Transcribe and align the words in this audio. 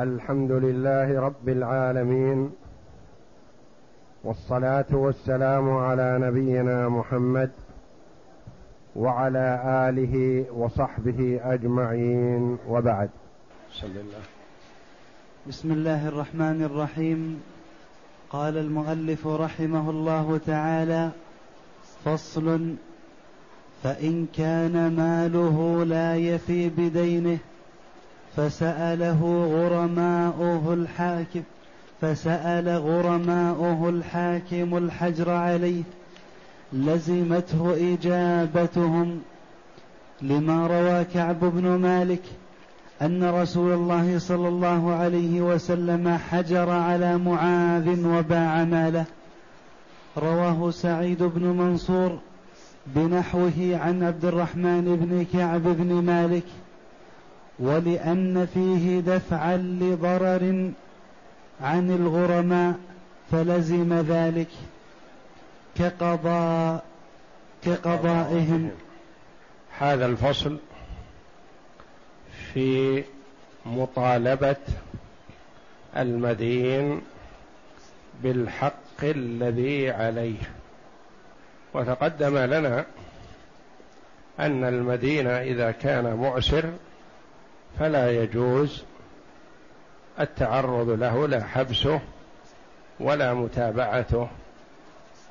الحمد 0.00 0.52
لله 0.52 1.20
رب 1.20 1.48
العالمين 1.48 2.50
والصلاة 4.24 4.86
والسلام 4.92 5.70
على 5.70 6.18
نبينا 6.20 6.88
محمد 6.88 7.50
وعلى 8.96 9.60
آله 9.88 10.44
وصحبه 10.56 11.40
أجمعين 11.42 12.58
وبعد. 12.68 13.10
بسم 13.72 13.86
الله. 13.86 14.24
بسم 15.48 15.72
الله 15.72 16.08
الرحمن 16.08 16.62
الرحيم. 16.62 17.42
قال 18.30 18.56
المؤلف 18.56 19.26
رحمه 19.26 19.90
الله 19.90 20.40
تعالى 20.46 21.10
فصل 22.04 22.74
فإن 23.82 24.26
كان 24.32 24.96
ماله 24.96 25.84
لا 25.84 26.16
يفي 26.16 26.68
بدينه 26.68 27.38
فسأله 28.36 29.20
غرماؤه 29.54 30.74
الحاكم 30.74 31.42
فسأل 32.00 32.68
غرماؤه 32.68 33.88
الحاكم 33.88 34.76
الحجر 34.76 35.30
عليه 35.30 35.82
لزمته 36.72 37.94
إجابتهم 37.94 39.20
لما 40.22 40.66
روى 40.66 41.04
كعب 41.04 41.40
بن 41.40 41.68
مالك 41.68 42.22
أن 43.02 43.24
رسول 43.24 43.72
الله 43.72 44.18
صلى 44.18 44.48
الله 44.48 44.94
عليه 44.94 45.40
وسلم 45.40 46.18
حجر 46.30 46.70
على 46.70 47.18
معاذ 47.18 48.06
وباع 48.06 48.64
ماله. 48.64 49.04
رواه 50.18 50.70
سعيد 50.70 51.22
بن 51.22 51.42
منصور 51.42 52.18
بنحوه 52.86 53.78
عن 53.82 54.02
عبد 54.02 54.24
الرحمن 54.24 54.96
بن 54.96 55.26
كعب 55.38 55.62
بن 55.62 55.92
مالك. 55.92 56.44
ولأن 57.60 58.46
فيه 58.54 59.00
دفعا 59.00 59.56
لضرر 59.56 60.72
عن 61.60 61.90
الغرماء 61.90 62.74
فلزم 63.30 63.94
ذلك 63.94 64.48
كقضاء 65.76 66.84
كقضائهم. 67.64 68.70
هذا 69.78 70.06
الفصل 70.06 70.58
في 72.52 73.04
مطالبة 73.66 74.56
المدين 75.96 77.00
بالحق 78.22 79.02
الذي 79.02 79.90
عليه. 79.90 80.38
وتقدم 81.74 82.38
لنا 82.38 82.84
أن 84.40 84.64
المدين 84.64 85.26
إذا 85.26 85.70
كان 85.70 86.14
معسر 86.14 86.64
فلا 87.78 88.22
يجوز 88.22 88.84
التعرض 90.20 90.90
له 90.90 91.28
لا 91.28 91.44
حبسه 91.44 92.00
ولا 93.00 93.34
متابعته 93.34 94.28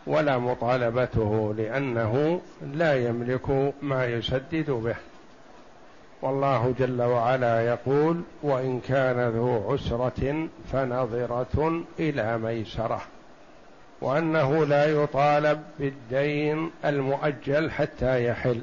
ولا 0.08 0.38
مطالبته 0.38 1.54
لأنه 1.58 2.42
لا 2.74 3.08
يملك 3.08 3.74
ما 3.82 4.06
يسدد 4.06 4.72
به. 4.72 4.96
والله 6.22 6.74
جل 6.80 7.02
وعلا 7.02 7.66
يقول 7.66 8.22
وإن 8.44 8.80
كان 8.80 9.30
ذو 9.30 9.72
عسرة 9.72 10.48
فنظرة 10.72 11.84
إلى 12.00 12.38
ميسرة. 12.38 13.02
وأنه 14.02 14.66
لا 14.66 14.86
يطالب 14.86 15.64
بالدين 15.80 16.72
المؤجل 16.86 17.72
حتى 17.72 18.26
يحل. 18.26 18.62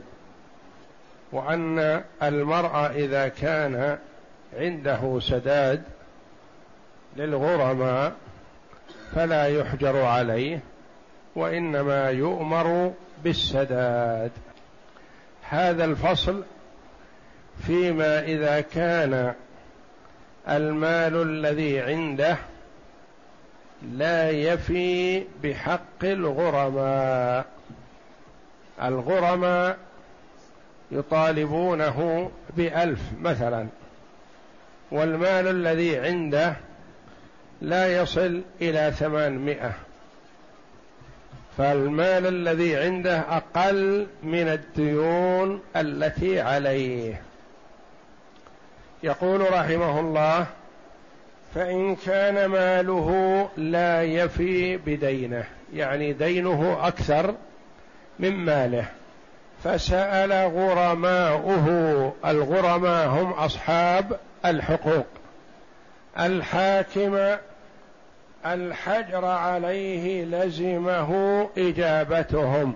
وأن 1.32 2.02
المرأة 2.22 2.86
إذا 2.86 3.28
كان 3.28 3.98
عنده 4.58 5.18
سداد 5.20 5.82
للغرماء 7.16 8.12
فلا 9.14 9.46
يحجر 9.46 10.04
عليه 10.04 10.60
وإنما 11.36 12.10
يؤمر 12.10 12.92
بالسداد. 13.24 14.30
هذا 15.48 15.84
الفصل 15.84 16.44
فيما 17.66 18.20
إذا 18.20 18.60
كان 18.60 19.34
المال 20.48 21.22
الذي 21.22 21.80
عنده 21.80 22.36
لا 23.92 24.30
يفي 24.30 25.24
بحق 25.42 26.04
الغرماء. 26.04 27.46
الغرماء 28.82 29.78
يطالبونه 30.90 32.30
بألف 32.56 33.00
مثلا. 33.20 33.66
والمال 34.90 35.48
الذي 35.48 35.98
عنده 35.98 36.56
لا 37.62 38.02
يصل 38.02 38.42
إلى 38.60 38.92
ثمانمائة. 38.98 39.72
فالمال 41.58 42.26
الذي 42.26 42.76
عنده 42.76 43.18
أقل 43.18 44.06
من 44.22 44.48
الديون 44.48 45.62
التي 45.76 46.40
عليه. 46.40 47.22
يقول 49.02 49.40
رحمه 49.52 50.00
الله 50.00 50.46
فإن 51.54 51.96
كان 51.96 52.46
ماله 52.46 53.48
لا 53.56 54.02
يفي 54.02 54.76
بدينه 54.76 55.44
يعني 55.74 56.12
دينه 56.12 56.78
أكثر 56.86 57.34
من 58.18 58.30
ماله. 58.30 58.88
فسأل 59.64 60.32
غرماؤه 60.32 62.12
الغرماء 62.26 63.08
هم 63.08 63.30
أصحاب 63.32 64.18
الحقوق. 64.44 65.06
الحاكم 66.18 67.36
الحجر 68.46 69.24
عليه 69.24 70.24
لزمه 70.24 71.48
إجابتهم. 71.58 72.74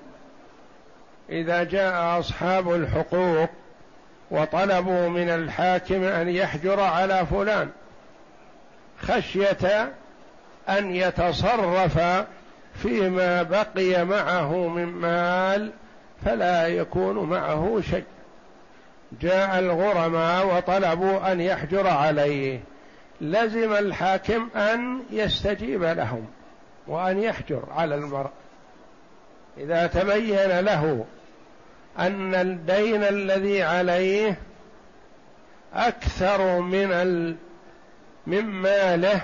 إذا 1.30 1.64
جاء 1.64 2.20
أصحاب 2.20 2.74
الحقوق 2.74 3.48
وطلبوا 4.30 5.08
من 5.08 5.28
الحاكم 5.28 6.04
أن 6.04 6.28
يحجر 6.28 6.80
على 6.80 7.26
فلان 7.26 7.68
خشية 9.02 9.92
أن 10.68 10.94
يتصرف 10.94 11.98
فيما 12.82 13.42
بقي 13.42 14.04
معه 14.04 14.68
من 14.68 14.86
مال 14.86 15.72
فلا 16.24 16.66
يكون 16.68 17.30
معه 17.30 17.80
شيء. 17.90 18.04
جاء 19.20 19.58
الغرماء 19.58 20.56
وطلبوا 20.56 21.32
أن 21.32 21.40
يحجر 21.40 21.86
عليه. 21.86 22.60
لزم 23.20 23.72
الحاكم 23.72 24.48
أن 24.56 25.02
يستجيب 25.10 25.82
لهم 25.82 26.26
وأن 26.86 27.18
يحجر 27.18 27.62
على 27.70 27.94
المرء. 27.94 28.30
إذا 29.58 29.86
تبين 29.86 30.60
له 30.60 31.04
أن 31.98 32.34
الدين 32.34 33.02
الذي 33.02 33.62
عليه 33.62 34.38
أكثر 35.74 36.60
من 36.60 36.92
ال... 36.92 37.36
من 38.26 38.44
ماله 38.44 39.22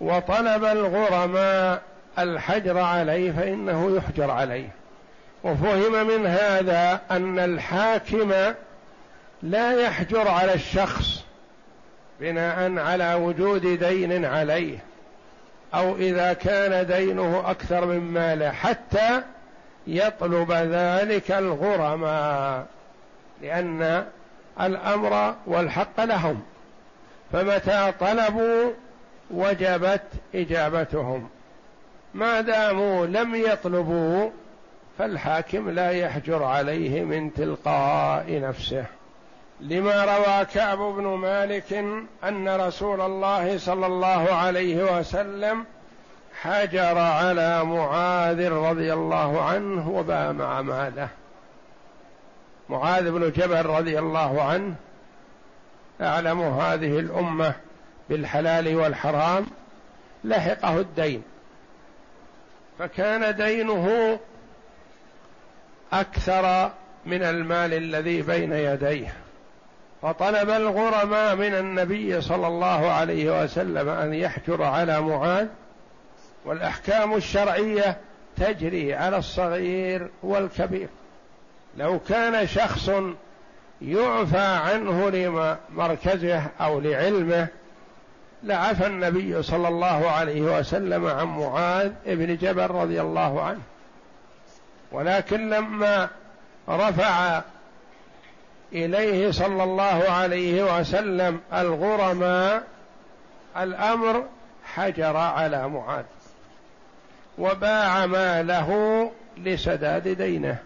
وطلب 0.00 0.64
الغرماء 0.64 1.82
الحجر 2.18 2.78
عليه 2.78 3.32
فإنه 3.32 3.96
يحجر 3.96 4.30
عليه. 4.30 4.68
وفهم 5.44 6.06
من 6.06 6.26
هذا 6.26 7.00
أن 7.10 7.38
الحاكم 7.38 8.32
لا 9.42 9.80
يحجر 9.80 10.28
على 10.28 10.54
الشخص 10.54 11.24
بناء 12.20 12.78
على 12.78 13.14
وجود 13.14 13.66
دين 13.66 14.24
عليه 14.24 14.78
أو 15.74 15.96
إذا 15.96 16.32
كان 16.32 16.86
دينه 16.86 17.50
أكثر 17.50 17.86
من 17.86 18.00
ماله 18.00 18.50
حتى 18.50 19.22
يطلب 19.86 20.52
ذلك 20.52 21.30
الغرماء 21.30 22.66
لأن 23.42 24.06
الأمر 24.60 25.34
والحق 25.46 26.04
لهم. 26.04 26.42
فمتى 27.32 27.92
طلبوا 28.00 28.70
وجبت 29.30 30.02
إجابتهم. 30.34 31.28
ما 32.14 32.40
داموا 32.40 33.06
لم 33.06 33.34
يطلبوا 33.34 34.30
فالحاكم 34.98 35.70
لا 35.70 35.90
يحجر 35.90 36.44
عليه 36.44 37.04
من 37.04 37.34
تلقاء 37.34 38.40
نفسه. 38.40 38.84
لما 39.60 40.04
روى 40.04 40.44
كعب 40.44 40.78
بن 40.78 41.04
مالك 41.04 41.72
أن 42.24 42.48
رسول 42.48 43.00
الله 43.00 43.58
صلى 43.58 43.86
الله 43.86 44.34
عليه 44.34 44.98
وسلم 44.98 45.64
حجر 46.40 46.98
على 46.98 47.64
معاذ 47.64 48.48
رضي 48.52 48.92
الله 48.92 49.42
عنه 49.42 49.90
وبامع 49.90 50.62
ماله 50.62 51.08
معاذ 52.68 53.10
بن 53.10 53.32
جبل 53.32 53.66
رضي 53.66 53.98
الله 53.98 54.42
عنه 54.42 54.74
اعلم 56.00 56.40
هذه 56.40 56.98
الأمة 56.98 57.54
بالحلال 58.10 58.76
والحرام 58.76 59.46
لحقه 60.24 60.80
الدين. 60.80 61.22
فكان 62.78 63.36
دينه 63.36 64.18
أكثر 65.92 66.70
من 67.06 67.22
المال 67.22 67.74
الذي 67.74 68.22
بين 68.22 68.52
يديه. 68.52 69.12
فطلب 70.02 70.50
الغرماء 70.50 71.36
من 71.36 71.54
النبي 71.54 72.20
صلى 72.20 72.46
الله 72.46 72.90
عليه 72.90 73.42
وسلم 73.42 73.88
أن 73.88 74.14
يحجر 74.14 74.62
على 74.62 75.00
معاذ 75.00 75.46
والأحكام 76.44 77.14
الشرعية 77.14 77.96
تجري 78.36 78.94
على 78.94 79.16
الصغير 79.16 80.10
والكبير. 80.22 80.88
لو 81.76 81.98
كان 81.98 82.46
شخص 82.46 82.90
يعفى 83.82 84.38
عنه 84.38 85.10
لمركزه 85.10 86.42
أو 86.60 86.80
لعلمه 86.80 87.48
لعفى 88.42 88.86
النبي 88.86 89.42
صلى 89.42 89.68
الله 89.68 90.10
عليه 90.10 90.58
وسلم 90.58 91.06
عن 91.06 91.26
معاذ 91.26 91.92
بن 92.06 92.36
جبل 92.36 92.70
رضي 92.70 93.00
الله 93.00 93.42
عنه. 93.42 93.60
ولكن 94.96 95.50
لما 95.50 96.08
رفع 96.68 97.42
إليه 98.72 99.30
صلى 99.30 99.62
الله 99.62 100.04
عليه 100.08 100.78
وسلم 100.78 101.40
الغرماء 101.52 102.62
الأمر 103.56 104.24
حجر 104.74 105.16
على 105.16 105.68
معاذ 105.68 106.04
وباع 107.38 108.06
ماله 108.06 109.10
لسداد 109.38 110.08
دينه 110.08 110.58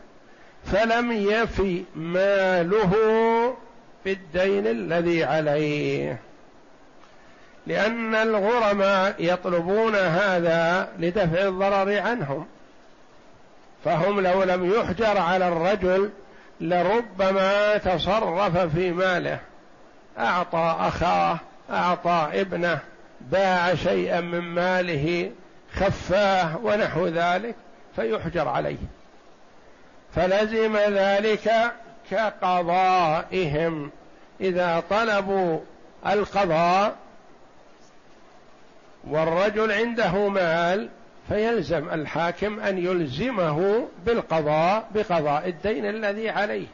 فلم 0.65 1.13
يفي 1.13 1.85
ماله 1.97 2.95
بالدين 4.05 4.67
الذي 4.67 5.25
عليه. 5.25 6.19
لأن 7.67 8.15
الغرماء 8.15 9.15
يطلبون 9.19 9.95
هذا 9.95 10.89
لدفع 10.99 11.49
الضرر 11.49 12.01
عنهم. 12.01 12.47
فهم 13.85 14.21
لو 14.21 14.43
لم 14.43 14.75
يحجر 14.75 15.19
على 15.19 15.49
الرجل 15.49 16.11
لربما 16.61 17.77
تصرف 17.77 18.59
في 18.59 18.93
ماله. 18.93 19.39
أعطى 20.19 20.77
أخاه 20.79 21.39
أعطى 21.71 22.29
ابنه 22.33 22.79
باع 23.21 23.75
شيئا 23.75 24.21
من 24.21 24.41
ماله 24.41 25.31
خفاه 25.73 26.59
ونحو 26.63 27.07
ذلك 27.07 27.55
فيحجر 27.97 28.49
عليه. 28.49 28.77
فلزم 30.15 30.77
ذلك 30.77 31.53
كقضائهم. 32.11 33.91
إذا 34.41 34.83
طلبوا 34.91 35.61
القضاء 36.07 36.97
والرجل 39.05 39.73
عنده 39.73 40.29
مال 40.29 40.89
فيلزم 41.31 41.89
الحاكم 41.89 42.61
أن 42.61 42.79
يلزمه 42.79 43.89
بالقضاء 44.07 44.91
بقضاء 44.95 45.49
الدين 45.49 45.87
الذي 45.87 46.31
عليه. 46.31 46.67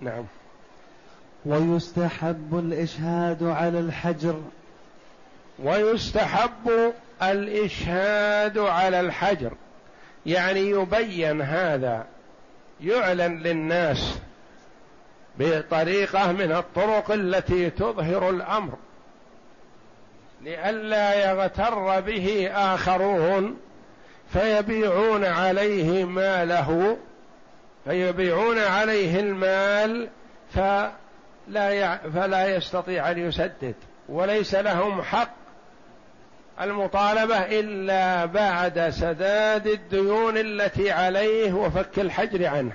نعم. 0.00 0.24
ويستحب 1.46 2.58
الإشهاد 2.58 3.42
على 3.42 3.78
الحجر. 3.80 4.42
ويستحب 5.58 6.92
الإشهاد 7.22 8.58
على 8.58 9.00
الحجر. 9.00 9.52
يعني 10.26 10.70
يبين 10.70 11.40
هذا 11.42 12.06
يعلن 12.80 13.38
للناس 13.38 14.18
بطريقة 15.38 16.32
من 16.32 16.52
الطرق 16.52 17.10
التي 17.10 17.70
تظهر 17.70 18.30
الأمر. 18.30 18.74
لئلا 20.46 21.30
يغتر 21.30 22.00
به 22.00 22.50
آخرون 22.54 23.56
فيبيعون 24.32 25.24
عليه 25.24 26.04
ماله 26.04 26.96
فيبيعون 27.84 28.58
عليه 28.58 29.20
المال 29.20 30.08
فلا 30.54 31.96
فلا 31.96 32.56
يستطيع 32.56 33.10
أن 33.10 33.18
يسدد 33.18 33.74
وليس 34.08 34.54
لهم 34.54 35.02
حق 35.02 35.34
المطالبة 36.60 37.38
إلا 37.38 38.24
بعد 38.24 38.90
سداد 38.90 39.66
الديون 39.66 40.38
التي 40.38 40.90
عليه 40.90 41.52
وفك 41.52 41.98
الحجر 41.98 42.46
عنه. 42.46 42.72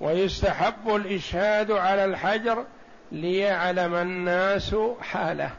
ويستحب 0.00 0.94
الإشهاد 0.94 1.70
على 1.70 2.04
الحجر 2.04 2.64
ليعلم 3.12 3.94
الناس 3.94 4.76
حاله. 5.00 5.50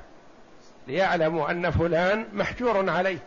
ليعلموا 0.90 1.52
أن 1.52 1.70
فلان 1.70 2.26
محجور 2.34 2.90
عليه. 2.90 3.18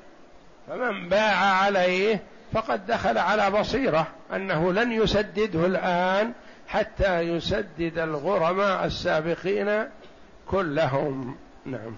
فمن 0.69 1.09
باع 1.09 1.37
عليه 1.37 2.23
فقد 2.53 2.87
دخل 2.87 3.19
على 3.19 3.51
بصيرة 3.51 4.07
أنه 4.37 4.73
لن 4.73 4.93
يسدده 4.93 5.67
الآن 5.67 6.33
حتى 6.69 7.21
يسدد 7.21 7.99
الغرماء 7.99 8.85
السابقين 8.85 9.85
كلهم. 10.47 11.37
نعم. 11.67 11.93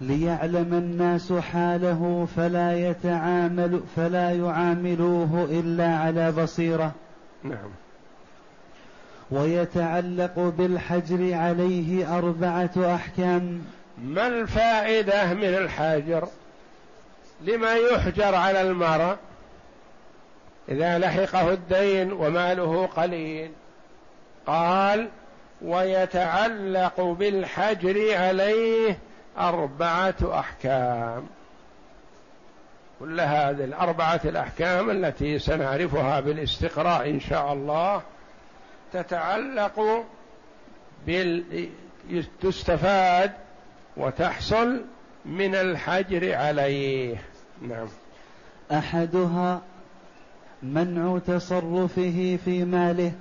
ليعلم 0.00 0.74
الناس 0.74 1.32
حاله 1.32 2.28
فلا 2.36 2.90
يتعامل 2.90 3.80
فلا 3.96 4.30
يعاملوه 4.30 5.48
إلا 5.50 5.96
على 5.96 6.32
بصيرة. 6.32 6.92
نعم. 7.44 7.70
ويتعلق 9.30 10.38
بالحجر 10.58 11.34
عليه 11.34 12.18
أربعة 12.18 12.94
أحكام. 12.94 13.64
ما 14.02 14.26
الفائدة 14.26 15.34
من 15.34 15.54
الحاجر 15.54 16.28
لما 17.40 17.74
يحجر 17.74 18.34
على 18.34 18.60
المرء 18.60 19.16
إذا 20.68 20.98
لحقه 20.98 21.52
الدين 21.52 22.12
وماله 22.12 22.86
قليل. 22.86 23.52
قال 24.46 25.08
ويتعلق 25.62 27.00
بالحجر 27.00 28.16
عليه 28.16 28.98
أربعة 29.38 30.14
أحكام. 30.22 31.26
كل 33.00 33.20
هذه 33.20 33.64
الأربعة 33.64 34.20
الأحكام 34.24 34.90
التي 34.90 35.38
سنعرفها 35.38 36.20
بالاستقراء 36.20 37.10
إن 37.10 37.20
شاء 37.20 37.52
الله 37.52 38.02
تتعلق 38.92 40.04
بال 41.06 41.44
تستفاد 42.40 43.32
وتحصل 43.96 44.84
من 45.24 45.54
الحجر 45.54 46.34
عليه. 46.34 47.16
نعم. 47.62 47.88
أحدها 48.72 49.60
منع 50.62 51.18
تصرفه 51.26 52.38
في 52.44 52.64
ماله. 52.64 53.12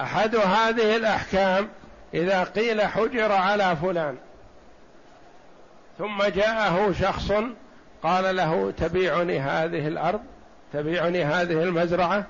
أحد 0.00 0.36
هذه 0.36 0.96
الأحكام 0.96 1.68
إذا 2.14 2.44
قيل 2.44 2.82
حجر 2.82 3.32
على 3.32 3.76
فلان. 3.76 4.16
ثم 5.98 6.22
جاءه 6.22 6.92
شخص 6.92 7.32
قال 8.02 8.36
له 8.36 8.70
تبيعني 8.70 9.40
هذه 9.40 9.88
الأرض 9.88 10.20
تبيعني 10.72 11.24
هذه 11.24 11.62
المزرعة 11.62 12.26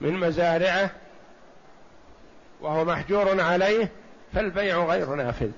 من 0.00 0.12
مزارعة 0.12 0.90
وهو 2.60 2.84
محجور 2.84 3.40
عليه 3.40 3.90
فالبيع 4.34 4.84
غير 4.84 5.14
نافذ. 5.14 5.50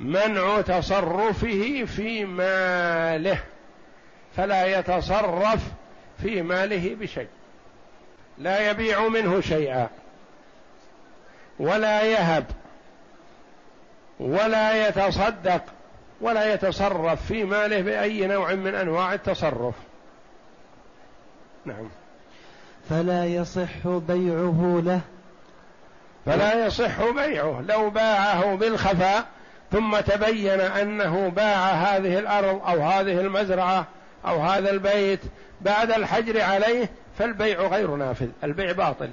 منع 0.00 0.60
تصرفه 0.60 1.84
في 1.84 2.24
ماله 2.24 3.38
فلا 4.36 4.78
يتصرف 4.78 5.60
في 6.22 6.42
ماله 6.42 6.94
بشيء. 6.94 7.28
لا 8.38 8.70
يبيع 8.70 9.08
منه 9.08 9.40
شيئا 9.40 9.88
ولا 11.58 12.02
يهب 12.02 12.44
ولا 14.20 14.88
يتصدق 14.88 15.62
ولا 16.20 16.54
يتصرف 16.54 17.26
في 17.26 17.44
ماله 17.44 17.80
بأي 17.80 18.26
نوع 18.26 18.54
من 18.54 18.74
أنواع 18.74 19.14
التصرف. 19.14 19.74
نعم. 21.64 21.88
فلا 22.90 23.24
يصح 23.24 23.86
بيعه 23.86 24.82
له. 24.84 25.00
فلا 26.26 26.66
يصح 26.66 27.10
بيعه 27.10 27.64
لو 27.68 27.90
باعه 27.90 28.54
بالخفاء 28.54 29.33
ثم 29.74 30.00
تبين 30.00 30.60
أنه 30.60 31.28
باع 31.28 31.70
هذه 31.70 32.18
الأرض 32.18 32.62
أو 32.68 32.82
هذه 32.82 33.20
المزرعة 33.20 33.86
أو 34.26 34.40
هذا 34.40 34.70
البيت 34.70 35.20
بعد 35.60 35.90
الحجر 35.90 36.40
عليه 36.40 36.90
فالبيع 37.18 37.60
غير 37.60 37.96
نافذ 37.96 38.28
البيع 38.44 38.72
باطل. 38.72 39.10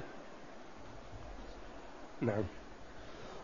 نعم. 2.20 2.42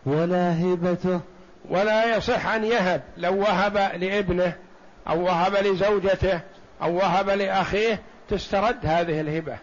ولا 0.05 0.61
هبته. 0.61 1.21
ولا 1.69 2.17
يصح 2.17 2.47
أن 2.47 2.63
يهب 2.63 3.01
لو 3.17 3.39
وهب 3.39 3.77
لابنه 3.77 4.53
أو 5.07 5.23
وهب 5.23 5.55
لزوجته 5.55 6.39
أو 6.81 6.95
وهب 6.95 7.29
لأخيه 7.29 8.01
تسترد 8.29 8.85
هذه 8.85 9.21
الهبة. 9.21 9.57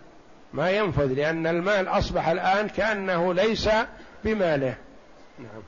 ما 0.52 0.70
ينفذ 0.70 1.06
لأن 1.06 1.46
المال 1.46 1.88
أصبح 1.88 2.28
الآن 2.28 2.68
كأنه 2.68 3.34
ليس 3.34 3.68
بماله. 4.24 4.74
نعم. 5.38 5.62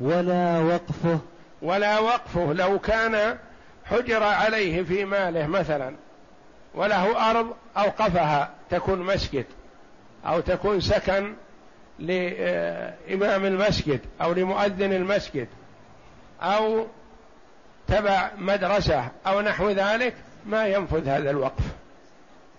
ولا 0.00 0.58
وقفه. 0.58 1.18
ولا 1.62 1.98
وقفه 1.98 2.52
لو 2.52 2.78
كان 2.78 3.38
حجر 3.84 4.22
عليه 4.22 4.82
في 4.82 5.04
ماله 5.04 5.46
مثلا 5.46 5.94
وله 6.74 7.30
أرض 7.30 7.54
أوقفها 7.76 8.50
تكون 8.70 8.98
مسجد 8.98 9.44
أو 10.26 10.40
تكون 10.40 10.80
سكن 10.80 11.34
لإمام 11.98 13.44
المسجد 13.44 14.00
أو 14.22 14.32
لمؤذن 14.32 14.92
المسجد 14.92 15.48
أو 16.42 16.86
تبع 17.88 18.30
مدرسة 18.38 19.08
أو 19.26 19.40
نحو 19.40 19.70
ذلك 19.70 20.14
ما 20.46 20.66
ينفذ 20.66 21.08
هذا 21.08 21.30
الوقف. 21.30 21.64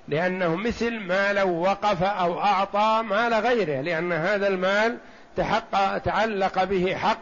لأنه 0.07 0.55
مثل 0.55 0.99
ما 0.99 1.33
لو 1.33 1.49
وقف 1.49 2.03
أو 2.03 2.39
أعطى 2.39 3.03
مال 3.05 3.33
غيره 3.33 3.81
لأن 3.81 4.11
هذا 4.11 4.47
المال 4.47 4.97
تحقق 5.37 5.97
تعلق 5.97 6.63
به 6.63 6.95
حق 6.95 7.19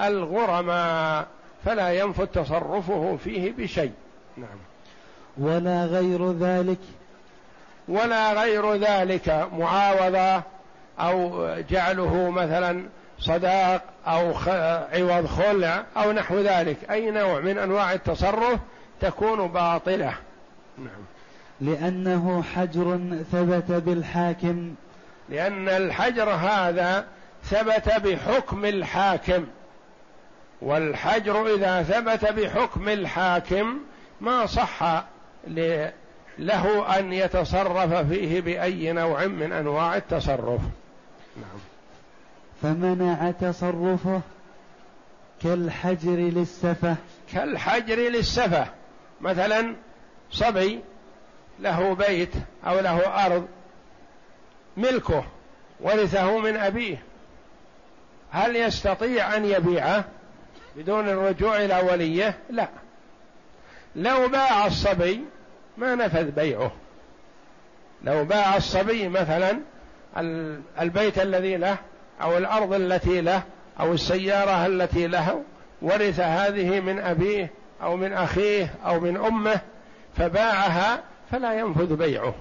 الغرماء 0.00 1.26
فلا 1.64 1.92
ينفذ 1.92 2.26
تصرفه 2.26 3.18
فيه 3.24 3.52
بشيء. 3.52 3.92
نعم. 4.36 4.58
ولا 5.38 5.84
غير 5.84 6.32
ذلك. 6.32 6.78
ولا 7.88 8.32
غير 8.32 8.74
ذلك 8.74 9.48
معاوضة 9.52 10.42
أو 11.00 11.48
جعله 11.70 12.30
مثلا 12.30 12.84
صداق 13.18 13.82
أو 14.06 14.32
عوض 14.92 15.26
خلع 15.26 15.84
أو 15.96 16.12
نحو 16.12 16.38
ذلك. 16.38 16.76
أي 16.90 17.10
نوع 17.10 17.40
من 17.40 17.58
أنواع 17.58 17.92
التصرف 17.92 18.58
تكون 19.00 19.48
باطلة. 19.48 20.14
نعم. 20.78 21.04
لأنه 21.60 22.42
حجر 22.54 23.00
ثبت 23.32 23.70
بالحاكم. 23.70 24.74
لأن 25.28 25.68
الحجر 25.68 26.30
هذا 26.30 27.04
ثبت 27.44 27.88
بحكم 27.88 28.64
الحاكم 28.64 29.46
والحجر 30.62 31.54
إذا 31.54 31.82
ثبت 31.82 32.32
بحكم 32.32 32.88
الحاكم 32.88 33.78
ما 34.20 34.46
صح 34.46 35.04
له 36.38 36.98
أن 36.98 37.12
يتصرف 37.12 37.94
فيه 37.94 38.40
بأي 38.40 38.92
نوع 38.92 39.26
من 39.26 39.52
أنواع 39.52 39.96
التصرف. 39.96 40.60
نعم. 41.36 41.60
فمنع 42.62 43.30
تصرفه 43.30 44.20
كالحجر 45.42 46.16
للسفة. 46.16 46.96
كالحجر 47.32 47.96
للسفة. 47.96 48.66
مثلا 49.20 49.74
صبي 50.30 50.80
له 51.60 51.94
بيت 51.94 52.32
أو 52.66 52.80
له 52.80 53.26
أرض 53.26 53.48
ملكه 54.76 55.24
ورثه 55.80 56.38
من 56.38 56.56
أبيه. 56.56 57.02
هل 58.30 58.56
يستطيع 58.56 59.36
أن 59.36 59.44
يبيعه 59.44 60.04
بدون 60.76 61.08
الرجوع 61.08 61.56
إلى 61.56 61.82
وليه؟ 61.92 62.38
لا. 62.50 62.68
لو 63.96 64.28
باع 64.28 64.66
الصبي 64.66 65.20
ما 65.76 65.94
نفذ 65.94 66.30
بيعه. 66.30 66.72
لو 68.04 68.24
باع 68.24 68.56
الصبي 68.56 69.08
مثلا 69.08 69.60
البيت 70.80 71.18
الذي 71.18 71.56
له 71.56 71.76
أو 72.22 72.38
الأرض 72.38 72.72
التي 72.72 73.20
له 73.20 73.42
أو 73.80 73.92
السيارة 73.92 74.66
التي 74.66 75.06
له 75.06 75.42
ورث 75.82 76.20
هذه 76.20 76.80
من 76.80 76.98
أبيه 76.98 77.50
أو 77.82 77.96
من 77.96 78.12
أخيه 78.12 78.74
أو 78.86 79.00
من 79.00 79.16
أمه 79.16 79.60
فباعها 80.16 81.02
فلا 81.30 81.58
ينفذ 81.58 81.96
بيعه 81.96 82.34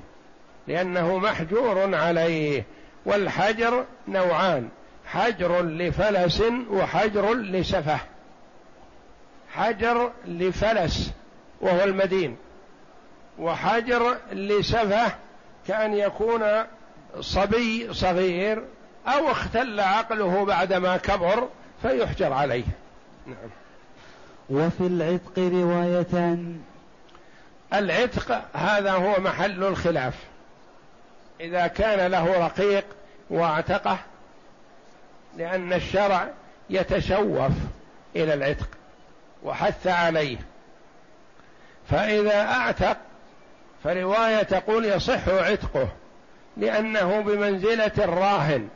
لأنه 0.68 1.18
محجور 1.18 1.96
عليه 1.96 2.64
والحجر 3.06 3.86
نوعان. 4.08 4.70
حجر 5.12 5.62
لفلس 5.62 6.44
وحجر 6.72 7.34
لسفه. 7.34 8.00
حجر 9.54 10.12
لفلس 10.26 11.12
وهو 11.62 11.84
المدين. 11.84 12.38
وحجر 13.40 14.18
لسفه 14.32 15.12
كأن 15.68 15.94
يكون 15.94 16.44
صبي 17.20 17.94
صغير 17.94 18.64
أو 19.08 19.32
اختل 19.32 19.80
عقله 19.80 20.46
بعدما 20.46 20.98
كبر 20.98 21.48
فيحجر 21.82 22.34
عليه. 22.34 22.66
نعم. 23.28 23.50
وفي 24.50 24.82
العتق 24.82 25.40
روايتان 25.40 26.62
العتق 27.74 28.42
هذا 28.54 28.92
هو 28.92 29.20
محل 29.20 29.64
الخلاف. 29.64 30.14
إذا 31.42 31.68
كان 31.68 32.12
له 32.12 32.46
رقيق 32.46 32.86
واعتقه 33.30 34.00
لأن 35.38 35.74
الشرع 35.74 36.28
يتشوف 36.70 37.52
إلى 38.16 38.34
العتق 38.34 38.70
وحث 39.44 39.88
عليه. 39.88 40.38
فإذا 41.90 42.42
أعتق 42.42 42.98
فرواية 43.84 44.44
تقول 44.44 44.86
يصح 44.86 45.28
عتقه 45.28 45.88
لأنه 46.58 47.22
بمنزلة 47.22 47.92
الراهن 47.98 48.68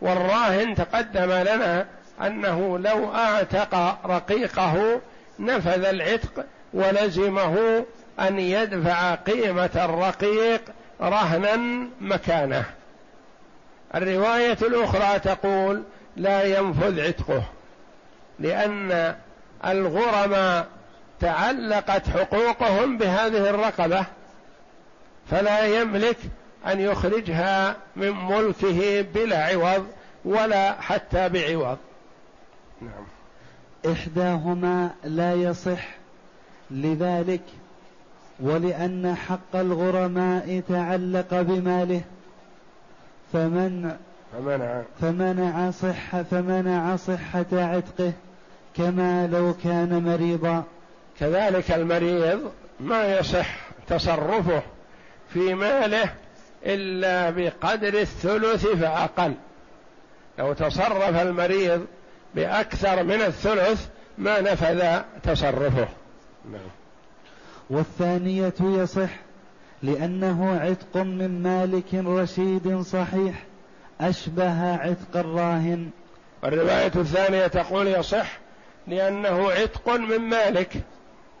والراهن 0.00 0.74
تقدم 0.74 1.32
لنا 1.32 1.86
أنه 2.20 2.78
لو 2.78 3.14
أعتق 3.14 3.74
رقيقه 4.06 5.00
نفذ 5.38 5.84
العتق 5.84 6.44
ولزمه 6.74 7.84
أن 8.20 8.38
يدفع 8.38 9.14
قيمة 9.14 9.70
الرقيق 9.76 10.62
رهنا 11.00 11.86
مكانه. 12.00 12.64
الرواية 13.94 14.58
الأخرى 14.62 15.18
تقول 15.18 15.82
لا 16.16 16.58
ينفذ 16.58 17.00
عتقه 17.00 17.42
لأن 18.38 19.14
الغرماء 19.66 20.66
تعلقت 21.20 22.08
حقوقهم 22.08 22.98
بهذه 22.98 23.50
الرقبة 23.50 24.06
فلا 25.30 25.66
يملك 25.80 26.16
أن 26.66 26.80
يخرجها 26.80 27.76
من 27.96 28.10
ملكه 28.10 29.00
بلا 29.14 29.44
عوض 29.44 29.86
ولا 30.24 30.80
حتى 30.80 31.28
بعوض. 31.28 31.78
نعم. 32.80 33.06
إحداهما 33.92 34.90
لا 35.04 35.34
يصح 35.34 35.88
لذلك 36.70 37.42
ولأن 38.40 39.14
حق 39.14 39.56
الغرماء 39.56 40.62
تعلق 40.68 41.40
بماله. 41.40 42.00
فمن 43.32 43.96
فمنع. 44.32 44.82
فمنع 45.00 45.70
صحة 45.70 46.22
فمنع 46.22 46.96
صحة 46.96 47.46
عتقه 47.52 48.12
كما 48.76 49.26
لو 49.26 49.54
كان 49.64 50.02
مريضا. 50.04 50.64
كذلك 51.20 51.70
المريض 51.70 52.52
ما 52.80 53.18
يصح 53.18 53.56
تصرفه 53.88 54.62
في 55.28 55.54
ماله 55.54 56.10
إلا 56.66 57.30
بقدر 57.30 58.00
الثلث 58.00 58.66
فأقل. 58.66 59.34
لو 60.38 60.52
تصرف 60.52 61.22
المريض 61.22 61.86
بأكثر 62.34 63.02
من 63.02 63.22
الثلث 63.22 63.88
ما 64.18 64.40
نفذ 64.40 65.00
تصرفه. 65.22 65.88
نعم. 66.52 66.70
والثانية 67.70 68.54
يصح 68.60 69.10
لأنه 69.82 70.60
عتق 70.60 70.96
من 70.96 71.42
مالك 71.42 71.94
رشيد 71.94 72.80
صحيح 72.80 73.44
أشبه 74.00 74.72
عتق 74.74 75.16
الراهن. 75.16 75.90
الرواية 76.44 76.92
الثانية 76.96 77.46
تقول 77.46 77.86
يصح 77.86 78.38
لأنه 78.86 79.50
عتق 79.50 79.88
من 79.88 80.18
مالك 80.18 80.72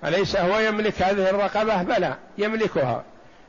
أليس 0.04 0.36
هو 0.36 0.58
يملك 0.58 1.02
هذه 1.02 1.30
الرقبة؟ 1.30 1.82
بلى 1.82 2.16
يملكها. 2.38 3.04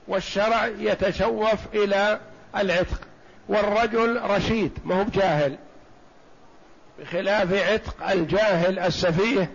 والشرع 0.07 0.67
يتشوف 0.67 1.59
إلى 1.73 2.19
العتق. 2.57 3.01
والرجل 3.49 4.21
رشيد 4.21 4.71
ما 4.85 4.99
هو 4.99 5.03
بجاهل. 5.03 5.57
بخلاف 6.99 7.53
عتق 7.53 8.09
الجاهل 8.09 8.79
السفيه 8.79 9.51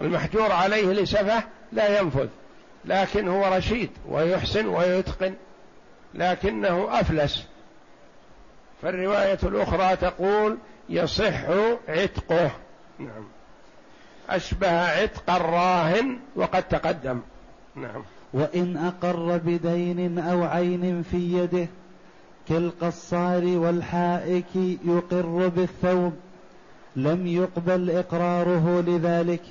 المحجور 0.00 0.52
عليه 0.52 0.86
لسفه 0.86 1.42
لا 1.72 2.00
ينفذ. 2.00 2.28
لكن 2.84 3.28
هو 3.28 3.56
رشيد 3.56 3.90
ويحسن 4.08 4.66
ويتقن 4.66 5.34
لكنه 6.14 7.00
أفلس. 7.00 7.46
فالرواية 8.82 9.38
الأخرى 9.42 9.96
تقول 9.96 10.58
يصح 10.88 11.40
عتقه. 11.88 12.50
نعم. 12.98 13.24
أشبه 14.28 14.80
عتق 14.80 15.30
الراهن 15.30 16.18
وقد 16.36 16.62
تقدم. 16.62 17.20
نعم. 17.76 18.02
وإن 18.32 18.76
أقر 18.76 19.36
بدين 19.36 20.18
أو 20.18 20.44
عين 20.44 21.02
في 21.02 21.16
يده 21.16 21.66
كالقصار 22.48 23.44
والحائك 23.44 24.56
يقر 24.84 25.48
بالثوب 25.48 26.12
لم 26.96 27.26
يقبل 27.26 27.90
إقراره 27.90 28.80
لذلك 28.86 29.42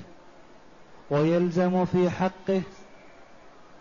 ويلزم 1.09 1.85
في 1.85 2.09
حقه 2.09 2.61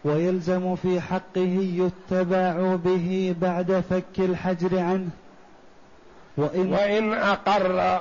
ويلزم 0.05 0.77
في 0.77 1.01
حقه 1.01 1.91
يتبع 2.11 2.77
به 2.77 3.35
بعد 3.41 3.85
فك 3.91 4.19
الحجر 4.19 4.79
عنه. 4.79 5.09
وإن, 6.37 6.73
وإن 6.73 7.13
أقر 7.13 8.01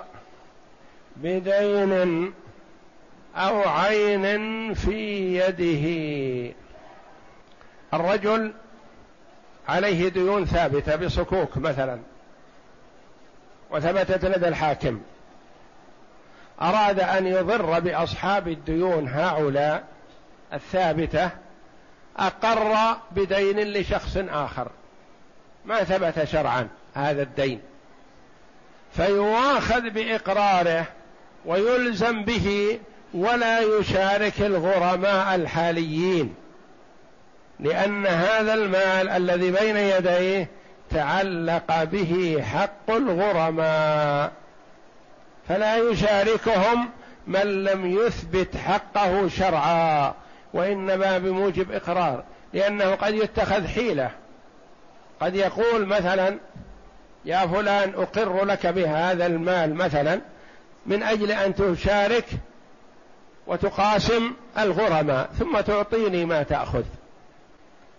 بدين 1.15 2.33
أو 3.35 3.61
عين 3.61 4.73
في 4.73 5.37
يده. 5.37 6.53
الرجل 7.93 8.53
عليه 9.67 10.09
ديون 10.09 10.45
ثابتة 10.45 10.95
بصكوك 10.95 11.57
مثلا 11.57 11.99
وثبتت 13.71 14.25
لدى 14.25 14.47
الحاكم. 14.47 14.99
أراد 16.61 16.99
أن 16.99 17.27
يضر 17.27 17.79
بأصحاب 17.79 18.47
الديون 18.47 19.07
هؤلاء 19.07 19.83
الثابتة 20.53 21.29
أقر 22.19 22.97
بدين 23.11 23.59
لشخص 23.59 24.17
آخر. 24.17 24.67
ما 25.65 25.83
ثبت 25.83 26.23
شرعا 26.23 26.67
هذا 26.93 27.21
الدين. 27.21 27.61
فيواخذ 28.95 29.89
بإقراره 29.89 30.85
ويلزم 31.45 32.23
به 32.23 32.79
ولا 33.13 33.59
يشارك 33.59 34.41
الغرماء 34.41 35.35
الحاليين. 35.35 36.35
لأن 37.59 38.07
هذا 38.07 38.53
المال 38.53 39.09
الذي 39.09 39.51
بين 39.51 39.77
يديه 39.77 40.47
تعلق 40.89 41.83
به 41.83 42.43
حق 42.53 42.89
الغرماء. 42.91 44.31
فلا 45.49 45.77
يشاركهم 45.77 46.89
من 47.27 47.63
لم 47.63 47.85
يثبت 47.85 48.57
حقه 48.57 49.27
شرعا. 49.27 50.13
وإنما 50.53 51.17
بموجب 51.17 51.71
إقرار 51.71 52.23
لأنه 52.53 52.95
قد 52.95 53.13
يتخذ 53.13 53.67
حيلة. 53.67 54.11
قد 55.19 55.35
يقول 55.35 55.85
مثلا 55.85 56.37
يا 57.25 57.47
فلان 57.47 57.93
أقر 57.93 58.45
لك 58.45 58.67
بهذا 58.67 59.25
المال 59.25 59.75
مثلا 59.75 60.21
من 60.85 61.03
أجل 61.03 61.31
أن 61.31 61.55
تشارك 61.55 62.25
وتقاسم 63.47 64.33
الغرماء 64.57 65.29
ثم 65.39 65.59
تعطيني 65.59 66.25
ما 66.25 66.43
تأخذ. 66.43 66.83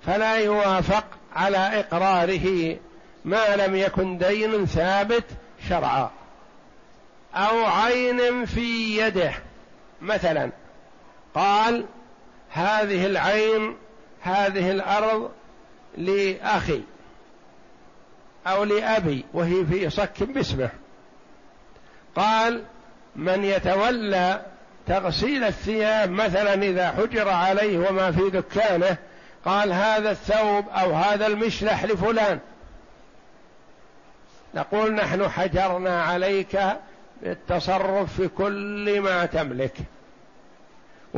فلا 0.07 0.35
يوافق 0.37 1.05
على 1.37 1.59
إقراره 1.59 2.77
ما 3.25 3.57
لم 3.57 3.77
يكن 3.77 4.19
دين 4.19 4.67
ثابت 4.67 5.25
شرعا. 5.69 6.11
أو 7.35 7.65
عين 7.65 8.45
في 8.45 8.99
يده 8.99 9.33
مثلا 10.03 10.51
قال 11.35 11.85
هذه 12.51 13.07
العين 13.07 13.77
هذه 14.21 14.71
الأرض 14.71 15.31
لأخي 15.97 16.83
أو 18.47 18.65
لأبي 18.65 19.25
وهي 19.33 19.65
في 19.65 19.91
صك 19.91 20.23
باسمه. 20.23 20.71
قال 22.17 22.65
من 23.17 23.45
يتولى 23.45 24.43
تغسيل 24.87 25.45
الثياب 25.45 26.11
مثلا 26.11 26.55
إذا 26.55 26.91
حجر 26.91 27.29
عليه 27.29 27.89
وما 27.89 28.13
في 28.13 28.31
دكانه 28.31 28.97
قال 29.45 29.73
هذا 29.73 30.11
الثوب 30.11 30.69
أو 30.69 30.93
هذا 30.93 31.27
المشلح 31.27 31.85
لفلان. 31.85 32.39
نقول 34.55 34.95
نحن 34.95 35.29
حجرنا 35.29 36.03
عليك 36.03 36.61
بالتصرف 37.23 38.17
في 38.17 38.29
كل 38.29 39.01
ما 39.01 39.27
تملك. 39.27 39.75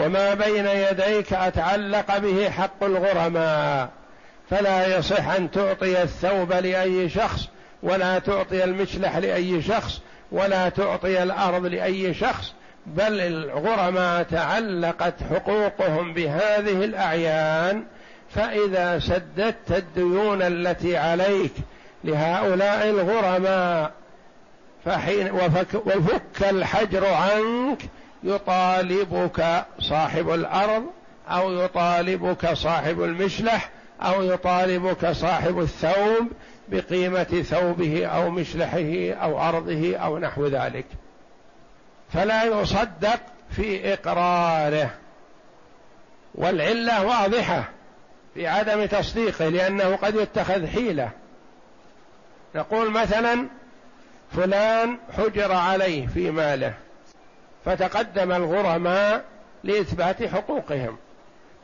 وما 0.01 0.35
بين 0.35 0.67
يديك 0.67 1.33
أتعلق 1.33 2.19
به 2.19 2.51
حق 2.51 2.85
الغرماء. 2.85 3.89
فلا 4.51 4.99
يصح 4.99 5.29
أن 5.29 5.51
تعطي 5.51 6.03
الثوب 6.03 6.53
لأي 6.53 7.09
شخص 7.09 7.49
ولا 7.83 8.19
تعطي 8.19 8.65
المشلح 8.65 9.17
لأي 9.17 9.63
شخص 9.63 10.01
ولا 10.33 10.69
تعطي 10.69 11.23
الأرض 11.23 11.67
لأي 11.67 12.15
شخص 12.15 12.53
بل 12.87 13.21
الغرماء 13.21 14.23
تعلقت 14.23 15.15
حقوقهم 15.31 16.15
بهذه 16.15 16.85
الأعيان. 16.85 17.85
فإذا 18.35 18.99
سددت 18.99 19.71
الديون 19.71 20.43
التي 20.43 20.97
عليك 20.97 21.53
لهؤلاء 22.05 22.91
الغرماء 22.91 23.91
فحين 24.85 25.31
وفك, 25.31 25.87
وفك 25.87 26.51
الحجر 26.51 27.07
عنك 27.07 27.83
يطالبك 28.23 29.65
صاحب 29.79 30.31
الأرض 30.31 30.87
أو 31.29 31.53
يطالبك 31.53 32.53
صاحب 32.53 33.03
المشلح 33.03 33.71
أو 34.03 34.23
يطالبك 34.23 35.11
صاحب 35.11 35.61
الثوب 35.61 36.33
بقيمة 36.69 37.45
ثوبه 37.51 38.07
أو 38.07 38.31
مشلحه 38.31 39.13
أو 39.23 39.49
أرضه 39.49 39.97
أو 39.97 40.19
نحو 40.19 40.47
ذلك. 40.47 40.87
فلا 42.13 42.45
يصدق 42.45 43.21
في 43.51 43.93
إقراره. 43.93 44.91
والعلة 46.35 47.07
واضحة 47.07 47.69
في 48.35 48.47
عدم 48.47 48.87
تصديقه 48.87 49.49
لأنه 49.49 49.97
قد 49.97 50.15
يتخذ 50.15 50.67
حيلة. 50.67 51.11
نقول 52.55 52.91
مثلا 52.91 53.47
فلان 54.37 54.97
حجر 55.17 55.53
عليه 55.53 56.07
في 56.07 56.31
ماله. 56.31 56.75
فتقدم 57.71 58.33
الغرماء 58.33 59.25
لإثبات 59.65 60.23
حقوقهم. 60.23 60.99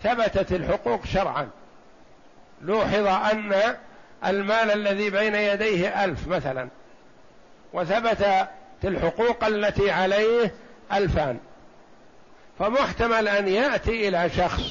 ثبتت 0.02 0.52
الحقوق 0.52 1.06
شرعا. 1.06 1.48
لوحظ 2.62 3.06
أن 3.06 3.54
المال 4.26 4.70
الذي 4.70 5.10
بين 5.10 5.34
يديه 5.34 6.04
ألف 6.04 6.28
مثلا. 6.28 6.68
وثبت 7.72 8.48
الحقوق 8.84 9.44
التي 9.44 9.90
عليه 9.90 10.54
ألفان. 10.92 11.38
فمحتمل 12.58 13.28
أن 13.28 13.48
يأتي 13.48 14.08
إلى 14.08 14.30
شخص 14.30 14.62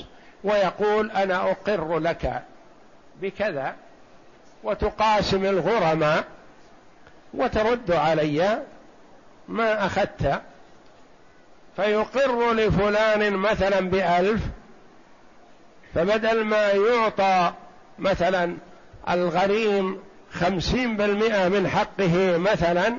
ويقول 0.43 1.11
أنا 1.11 1.51
أقر 1.51 1.99
لك 1.99 2.43
بكذا 3.21 3.75
وتقاسم 4.63 5.45
الغرماء 5.45 6.23
وترد 7.33 7.91
علي 7.91 8.59
ما 9.47 9.85
أخذت 9.85 10.41
فيقر 11.75 12.53
لفلان 12.53 13.33
مثلا 13.33 13.79
بألف 13.79 14.41
فبدل 15.93 16.43
ما 16.43 16.71
يعطى 16.71 17.53
مثلا 17.99 18.55
الغريم 19.09 19.99
خمسين 20.31 20.97
بالمئة 20.97 21.49
من 21.49 21.67
حقه 21.67 22.37
مثلا 22.37 22.95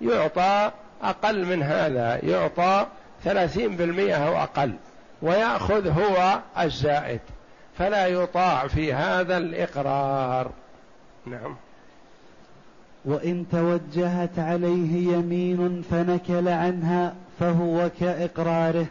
يعطى 0.00 0.70
أقل 1.02 1.44
من 1.44 1.62
هذا 1.62 2.24
يعطى 2.24 2.86
ثلاثين 3.24 3.76
بالمئة 3.76 4.28
أو 4.28 4.36
أقل 4.36 4.74
ويأخذ 5.22 5.88
هو 5.88 6.38
الزائد 6.58 7.20
فلا 7.78 8.06
يطاع 8.06 8.66
في 8.66 8.92
هذا 8.92 9.36
الإقرار. 9.36 10.50
نعم. 11.26 11.56
وإن 13.04 13.46
توجهت 13.52 14.38
عليه 14.38 15.14
يمين 15.14 15.82
فنكل 15.90 16.48
عنها 16.48 17.14
فهو 17.40 17.90
كإقراره. 18.00 18.86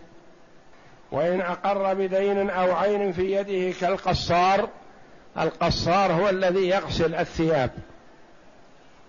وإن 1.11 1.41
أقر 1.41 1.93
بدين 1.93 2.49
أو 2.49 2.71
عين 2.71 3.11
في 3.11 3.31
يده 3.31 3.79
كالقصار 3.79 4.69
القصار 5.39 6.11
هو 6.11 6.29
الذي 6.29 6.67
يغسل 6.67 7.15
الثياب. 7.15 7.71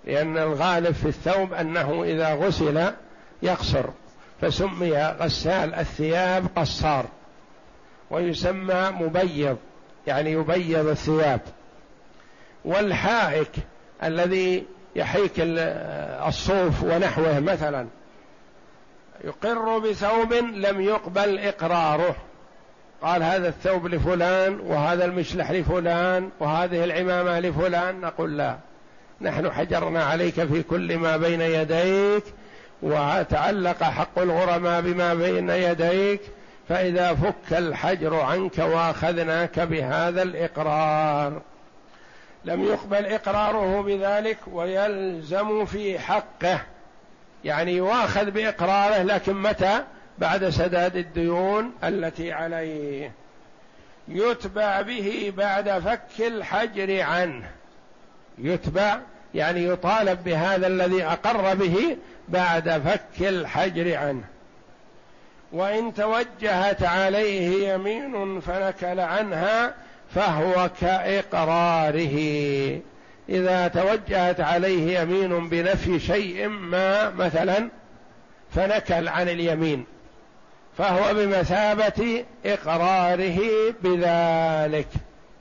لأن 0.05 0.38
الغالب 0.38 0.94
في 0.94 1.09
الثوب 1.09 1.53
أنه 1.53 2.05
إذا 2.05 2.35
غسل 2.35 2.92
يقصر 3.42 3.85
فسمي 4.40 4.99
غسال 5.03 5.75
الثياب 5.75 6.47
قصار 6.57 7.07
ويسمى 8.11 8.90
مبيض 9.01 9.57
يعني 10.07 10.33
يبيض 10.33 10.87
الثياب. 10.87 11.40
والحائك 12.64 13.51
الذي 14.03 14.66
يحيك 14.97 15.33
الصوف 15.38 16.83
ونحوه 16.83 17.40
مثلا 17.40 17.87
يقر 19.24 19.79
بثوب 19.79 20.33
لم 20.33 20.81
يقبل 20.81 21.38
إقراره. 21.38 22.16
قال 23.03 23.22
هذا 23.22 23.48
الثوب 23.48 23.87
لفلان 23.87 24.61
وهذا 24.61 25.05
المشلح 25.05 25.50
لفلان 25.50 26.31
وهذه 26.40 26.85
العمامة 26.85 27.40
لفلان. 27.40 28.00
نقول 28.00 28.38
لا 28.38 28.57
نحن 29.20 29.53
حجرنا 29.53 30.05
عليك 30.05 30.44
في 30.44 30.62
كل 30.62 30.98
ما 30.98 31.16
بين 31.16 31.40
يديك 31.40 32.24
وتعلق 32.83 33.83
حق 33.83 34.18
الغرماء 34.18 34.81
بما 34.81 35.14
بين 35.14 35.50
يديك 35.50 36.20
فإذا 36.68 37.14
فك 37.14 37.53
الحجر 37.53 38.14
عنك 38.20 38.59
وأخذناك 38.59 39.61
بهذا 39.61 40.22
الإقرار. 40.22 41.42
لم 42.44 42.64
يقبل 42.64 43.07
إقراره 43.07 43.83
بذلك 43.83 44.38
ويلزم 44.53 45.64
في 45.64 45.98
حقه. 45.98 46.61
يعني 47.45 47.73
يواخذ 47.73 48.31
بإقراره 48.31 49.03
لكن 49.03 49.35
متى؟ 49.35 49.85
بعد 50.19 50.49
سداد 50.49 50.97
الديون 50.97 51.73
التي 51.85 52.33
عليه. 52.33 53.13
يتبع 54.09 54.81
به 54.81 55.33
بعد 55.37 55.71
فك 55.71 56.21
الحجر 56.21 57.01
عنه. 57.01 57.51
يتبع 58.39 58.99
يعني 59.35 59.65
يطالب 59.65 60.25
بهذا 60.25 60.67
الذي 60.67 61.05
أقر 61.05 61.55
به 61.55 61.97
بعد 62.29 62.71
فك 62.71 63.29
الحجر 63.29 63.97
عنه. 63.97 64.25
وإن 65.53 65.95
توجهت 65.95 66.83
عليه 66.83 67.73
يمين 67.73 68.41
فنكل 68.41 69.01
عنها 69.01 69.75
فهو 70.15 70.71
كإقراره. 70.81 72.19
إذا 73.29 73.69
توجهت 73.69 74.41
عليه 74.41 75.01
يمين 75.01 75.49
بنفي 75.49 76.01
شيء 76.01 76.49
ما 76.49 77.11
مثلا 77.11 77.69
فنكل 78.51 79.09
عن 79.09 79.29
اليمين 79.29 79.85
فهو 80.79 81.15
بمثابة 81.15 82.25
إقراره 82.47 83.41
بذلك. 83.83 84.89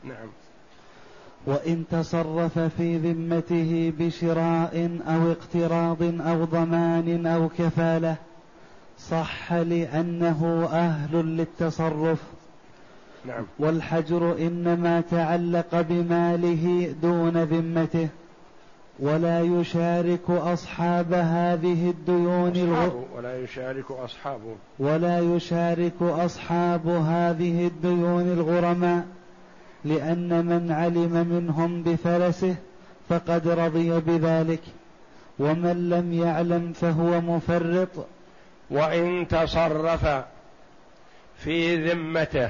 نعم. 0.03 0.27
وإن 1.45 1.83
تصرف 1.91 2.59
في 2.59 2.97
ذمته 2.97 3.93
بشراء 3.99 4.99
أو 5.07 5.31
اقتراض 5.31 6.03
أو 6.21 6.43
ضمان 6.43 7.27
أو 7.27 7.49
كفالة 7.49 8.15
صح 8.99 9.53
لأنه 9.53 10.69
أهل 10.71 11.15
للتصرف. 11.15 12.19
نعم. 13.25 13.45
والحجر 13.59 14.37
إنما 14.37 15.01
تعلق 15.11 15.81
بماله 15.81 16.95
دون 17.01 17.43
ذمته 17.43 18.07
ولا 18.99 19.41
يشارك 19.41 20.29
أصحاب 20.29 21.13
هذه 21.13 21.89
الديون 21.89 22.51
أصحابه 22.51 23.05
ولا 23.15 23.39
يشارك 23.39 23.91
أصحابه. 23.91 24.55
ولا 24.79 25.19
يشارك 25.19 26.01
أصحاب 26.01 26.87
هذه 26.87 27.67
الديون 27.67 28.33
الغرماء 28.33 29.05
لأن 29.85 30.45
من 30.45 30.71
علم 30.71 31.27
منهم 31.27 31.83
بفلسه 31.83 32.55
فقد 33.09 33.47
رضي 33.47 33.99
بذلك 33.99 34.61
ومن 35.39 35.89
لم 35.89 36.13
يعلم 36.13 36.73
فهو 36.73 37.21
مفرط. 37.21 38.07
وإن 38.69 39.27
تصرف 39.27 40.23
في 41.37 41.89
ذمته 41.89 42.49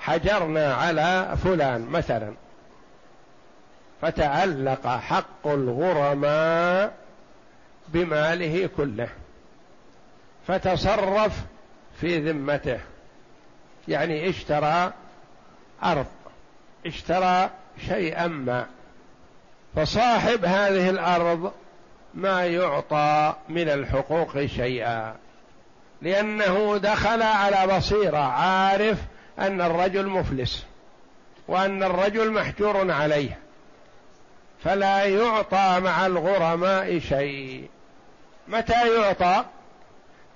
حجرنا 0.00 0.74
على 0.74 1.36
فلان 1.44 1.86
مثلا. 1.90 2.34
فتعلق 4.02 4.86
حق 4.86 5.46
الغرماء 5.46 6.92
بماله 7.88 8.68
كله. 8.76 9.08
فتصرف 10.46 11.44
في 12.00 12.18
ذمته. 12.18 12.80
يعني 13.88 14.28
اشترى 14.28 14.92
أرض. 15.84 16.06
اشترى 16.86 17.50
شيئا 17.88 18.26
ما. 18.26 18.66
فصاحب 19.76 20.44
هذه 20.44 20.90
الأرض 20.90 21.52
ما 22.14 22.46
يعطى 22.46 23.34
من 23.48 23.68
الحقوق 23.68 24.46
شيئا. 24.46 25.14
لأنه 26.02 26.76
دخل 26.76 27.22
على 27.22 27.76
بصيرة 27.76 28.18
عارف 28.18 28.98
أن 29.38 29.60
الرجل 29.60 30.06
مفلس 30.06 30.66
وأن 31.48 31.82
الرجل 31.82 32.30
محجور 32.30 32.90
عليه 32.90 33.38
فلا 34.64 35.04
يعطى 35.04 35.80
مع 35.80 36.06
الغرماء 36.06 36.98
شيء. 36.98 37.68
متى 38.48 38.96
يعطى؟ 38.96 39.44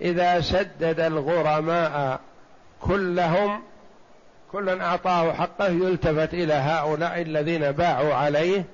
إذا 0.00 0.40
سدد 0.40 1.00
الغرماء 1.00 2.20
كلهم 2.80 3.62
كل 4.52 4.80
أعطاه 4.80 5.32
حقه 5.32 5.68
يلتفت 5.68 6.34
إلى 6.34 6.54
هؤلاء 6.54 7.22
الذين 7.22 7.72
باعوا 7.72 8.14
عليه 8.14 8.64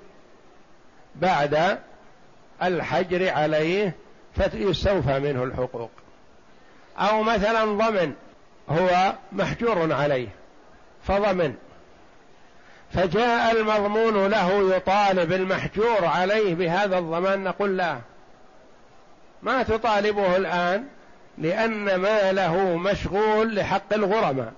بعد 1.17 1.79
الحجر 2.63 3.31
عليه 3.31 3.95
فيستوفى 4.37 5.19
منه 5.19 5.43
الحقوق. 5.43 5.91
أو 6.99 7.23
مثلا 7.23 7.65
ضمن 7.65 8.15
هو 8.71 9.13
محجور 9.33 9.93
عليه 9.93 10.29
فضمن. 11.03 11.55
فجاء 12.93 13.61
المضمون 13.61 14.27
له 14.27 14.77
يطالب 14.77 15.33
المحجور 15.33 16.05
عليه 16.05 16.55
بهذا 16.55 16.99
الضمان 16.99 17.45
نقول 17.45 17.77
لا. 17.77 17.99
ما 19.43 19.63
تطالبه 19.63 20.37
الآن 20.37 20.85
لأن 21.39 21.95
ماله 21.95 22.77
مشغول 22.77 23.55
لحق 23.55 23.93
الغرماء. 23.93 24.53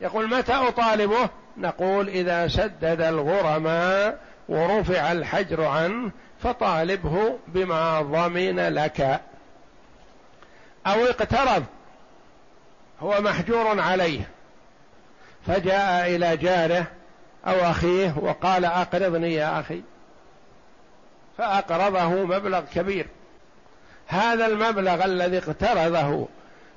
يقول 0.00 0.38
متى 0.38 0.52
أطالبه؟ 0.52 1.28
نقول 1.56 2.08
إذا 2.08 2.48
سدد 2.48 3.00
الغرماء 3.00 4.18
ورفع 4.48 5.12
الحجر 5.12 5.64
عنه 5.64 6.10
فطالبه 6.42 7.38
بما 7.48 8.02
ضمن 8.02 8.60
لك. 8.60 9.20
أو 10.86 11.04
اقترض. 11.04 11.64
هو 13.00 13.20
محجور 13.20 13.80
عليه. 13.80 14.28
فجاء 15.46 16.16
إلى 16.16 16.36
جاره 16.36 16.86
أو 17.46 17.70
أخيه 17.70 18.14
وقال 18.18 18.64
أقرضني 18.64 19.34
يا 19.34 19.60
أخي. 19.60 19.82
فأقرضه 21.38 22.08
مبلغ 22.08 22.60
كبير. 22.74 23.06
هذا 24.06 24.46
المبلغ 24.46 25.04
الذي 25.04 25.38
اقترضه 25.38 26.28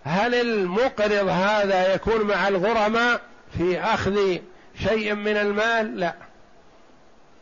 هل 0.03 0.35
المقرض 0.35 1.27
هذا 1.27 1.93
يكون 1.93 2.21
مع 2.21 2.47
الغرماء 2.47 3.21
في 3.57 3.79
أخذ 3.79 4.37
شيء 4.83 5.13
من 5.13 5.37
المال؟ 5.37 5.99
لا. 5.99 6.13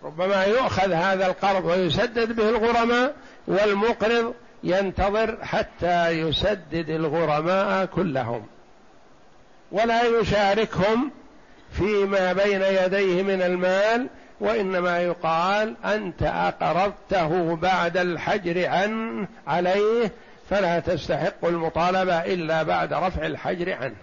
ربما 0.03 0.43
يؤخذ 0.43 0.91
هذا 0.91 1.27
القرض 1.27 1.65
ويسدد 1.65 2.35
به 2.35 2.49
الغرماء 2.49 3.15
والمقرض 3.47 4.33
ينتظر 4.63 5.37
حتى 5.41 6.09
يسدد 6.09 6.89
الغرماء 6.89 7.85
كلهم. 7.85 8.47
ولا 9.71 10.19
يشاركهم 10.19 11.11
فيما 11.71 12.33
بين 12.33 12.61
يديه 12.61 13.23
من 13.23 13.41
المال 13.41 14.07
وإنما 14.39 14.99
يقال 14.99 15.75
أنت 15.85 16.23
أقرضته 16.23 17.55
بعد 17.55 17.97
الحجر 17.97 18.67
عن 18.67 19.27
عليه 19.47 20.11
فلا 20.49 20.79
تستحق 20.79 21.45
المطالبة 21.45 22.19
إلا 22.19 22.63
بعد 22.63 22.93
رفع 22.93 23.25
الحجر 23.25 23.73
عنه. 23.73 23.95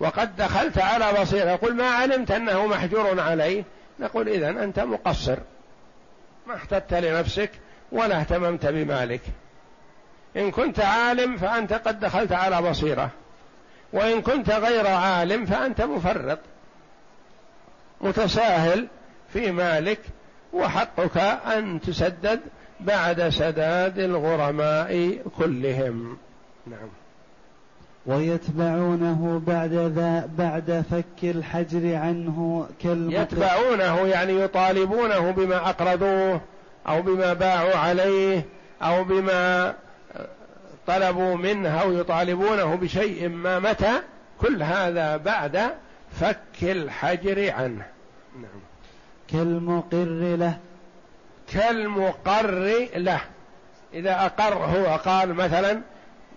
وقد 0.00 0.36
دخلت 0.36 0.78
على 0.78 1.20
بصيرة 1.20 1.50
يقول 1.50 1.74
ما 1.74 1.86
علمت 1.86 2.30
أنه 2.30 2.66
محجور 2.66 3.20
عليه؟ 3.20 3.64
نقول 4.00 4.28
اذا 4.28 4.48
أنت 4.48 4.78
مقصر. 4.78 5.36
ما 6.46 6.54
احتجت 6.54 6.94
لنفسك 6.94 7.50
ولا 7.92 8.20
اهتممت 8.20 8.66
بمالك. 8.66 9.20
إن 10.36 10.50
كنت 10.50 10.80
عالم 10.80 11.36
فأنت 11.36 11.72
قد 11.72 12.00
دخلت 12.00 12.32
على 12.32 12.62
بصيرة. 12.62 13.10
وإن 13.92 14.22
كنت 14.22 14.50
غير 14.50 14.86
عالم 14.86 15.46
فأنت 15.46 15.80
مفرط 15.80 16.38
متساهل 18.00 18.86
في 19.32 19.52
مالك 19.52 20.00
وحقك 20.52 21.18
أن 21.46 21.80
تسدد 21.80 22.40
بعد 22.80 23.28
سداد 23.28 23.98
الغرماء 23.98 25.18
كلهم. 25.38 26.18
نعم. 26.66 26.88
ويتبعونه 28.06 29.42
بعد 29.46 29.72
ذا 29.72 30.28
بعد 30.38 30.84
فك 30.90 31.24
الحجر 31.24 31.94
عنه 31.94 32.68
كالمطلق 32.82 33.20
يتبعونه 33.22 34.06
يعني 34.06 34.40
يطالبونه 34.40 35.30
بما 35.30 35.56
أقرضوه 35.56 36.40
أو 36.88 37.02
بما 37.02 37.32
باعوا 37.32 37.76
عليه 37.76 38.44
أو 38.82 39.04
بما 39.04 39.74
طلبوا 40.86 41.36
منه 41.36 41.80
أو 41.80 41.92
يطالبونه 41.92 42.74
بشيء 42.74 43.28
ما 43.28 43.58
متى؟ 43.58 44.00
كل 44.40 44.62
هذا 44.62 45.16
بعد 45.16 45.70
فك 46.20 46.62
الحجر 46.62 47.52
عنه. 47.52 47.86
نعم. 48.36 48.60
كالمقر 49.28 50.04
له. 50.36 50.58
كالمقر 51.52 52.86
له. 52.96 53.20
إذا 53.94 54.24
أقر 54.26 54.54
هو 54.54 54.96
قال 54.96 55.34
مثلا 55.34 55.80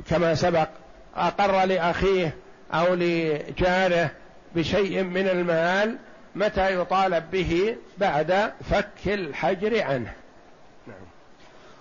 كما 0.10 0.36
سبق 0.36 0.68
أقر 1.16 1.66
لأخيه 1.66 2.36
أو 2.74 2.94
لجاره 2.94 4.12
بشيء 4.56 5.04
من 5.04 5.28
المال 5.28 5.98
متى 6.36 6.76
يطالب 6.82 7.32
به؟ 7.32 7.76
بعد 7.98 8.52
فك 8.70 9.08
الحجر 9.08 9.84
عنه. 9.84 10.14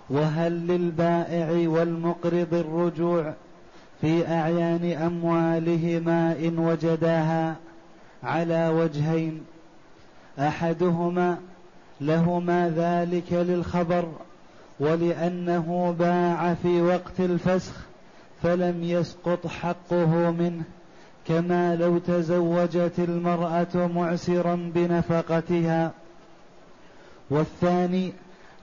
وهل 0.09 0.51
للبائع 0.67 1.69
والمقرض 1.69 2.53
الرجوع 2.53 3.33
في 4.01 4.27
أعيان 4.27 4.91
أموالهما 4.91 6.31
إن 6.39 6.59
وجداها 6.59 7.55
على 8.23 8.69
وجهين؟ 8.69 9.43
أحدهما 10.39 11.37
لهما 12.01 12.73
ذلك 12.75 13.33
للخبر 13.33 14.09
ولأنه 14.79 15.95
باع 15.99 16.53
في 16.53 16.81
وقت 16.81 17.19
الفسخ 17.19 17.73
فلم 18.43 18.83
يسقط 18.83 19.47
حقه 19.47 20.31
منه 20.31 20.63
كما 21.27 21.75
لو 21.75 21.97
تزوجت 21.97 22.93
المرأة 22.99 23.87
معسرا 23.95 24.71
بنفقتها. 24.75 25.91
والثاني 27.29 28.13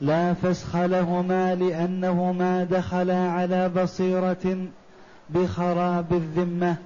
لا 0.01 0.35
فسخ 0.35 0.77
لهما 0.77 1.55
لأنهما 1.55 2.65
دخلا 2.65 3.31
على 3.31 3.69
بصيرة 3.69 4.67
بخراب 5.31 6.13
الذمة. 6.13 6.77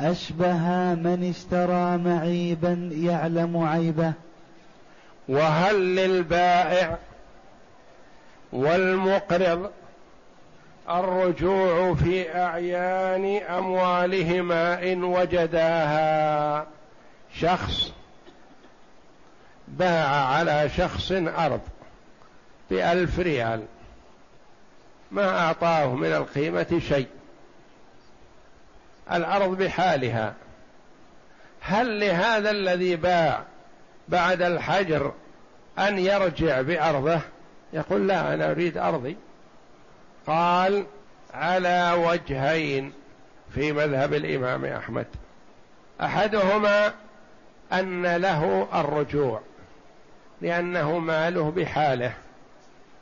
أشبه 0.00 0.94
من 0.94 1.28
اشترى 1.30 1.96
معيبا 1.98 2.90
يعلم 2.92 3.56
عيبه. 3.56 4.12
وهل 5.28 5.96
للبائع 5.96 6.98
والمقرض 8.52 9.70
الرجوع 10.90 11.94
في 11.94 12.36
أعيان 12.36 13.42
أموالهما 13.42 14.92
إن 14.92 15.04
وجداها؟ 15.04 16.66
شخص 17.34 17.92
باع 19.68 20.08
على 20.08 20.68
شخص 20.76 21.12
أرض. 21.12 21.60
بألف 22.72 23.18
ريال. 23.18 23.64
ما 25.10 25.38
أعطاه 25.38 25.94
من 25.94 26.12
القيمة 26.12 26.80
شيء. 26.88 27.08
الأرض 29.12 29.58
بحالها. 29.58 30.34
هل 31.60 32.00
لهذا 32.00 32.50
الذي 32.50 32.96
باع 32.96 33.42
بعد 34.08 34.42
الحجر 34.42 35.12
أن 35.78 35.98
يرجع 35.98 36.60
بأرضه؟ 36.60 37.20
يقول 37.72 38.08
لا 38.08 38.34
أنا 38.34 38.50
أريد 38.50 38.78
أرضي. 38.78 39.16
قال 40.26 40.86
على 41.34 41.92
وجهين 42.06 42.92
في 43.54 43.72
مذهب 43.72 44.14
الإمام 44.14 44.64
أحمد. 44.64 45.06
أحدهما 46.00 46.92
أن 47.72 48.16
له 48.16 48.68
الرجوع 48.74 49.40
لأنه 50.40 50.98
ماله 50.98 51.50
بحاله. 51.50 52.14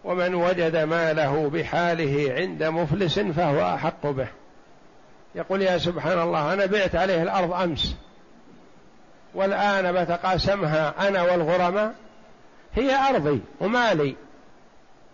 ومن 0.04 0.34
وجد 0.34 0.76
ماله 0.76 1.48
بحاله 1.48 2.34
عند 2.38 2.62
مفلس 2.62 3.18
فهو 3.18 3.74
أحق 3.74 4.06
به. 4.06 4.28
يقول 5.34 5.62
يا 5.62 5.78
سبحان 5.78 6.20
الله 6.20 6.52
أنا 6.52 6.66
بعت 6.66 6.96
عليه 6.96 7.22
الأرض 7.22 7.52
أمس 7.52 7.96
والآن 9.34 9.92
بتقاسمها 9.92 11.08
أنا 11.08 11.22
والغرماء 11.22 11.94
هي 12.74 12.94
أرضي 13.08 13.40
ومالي 13.60 14.16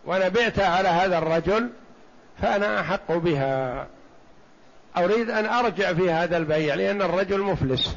وأنا 0.05 0.29
بعتها 0.29 0.77
على 0.77 0.89
هذا 0.89 1.19
الرجل 1.19 1.71
فأنا 2.43 2.81
أحق 2.81 3.13
بها. 3.13 3.87
أريد 4.97 5.31
أن 5.31 5.47
أرجع 5.47 5.93
في 5.93 6.11
هذا 6.11 6.37
البيع 6.37 6.75
لأن 6.75 7.03
الرجل 7.03 7.41
مفلس. 7.41 7.97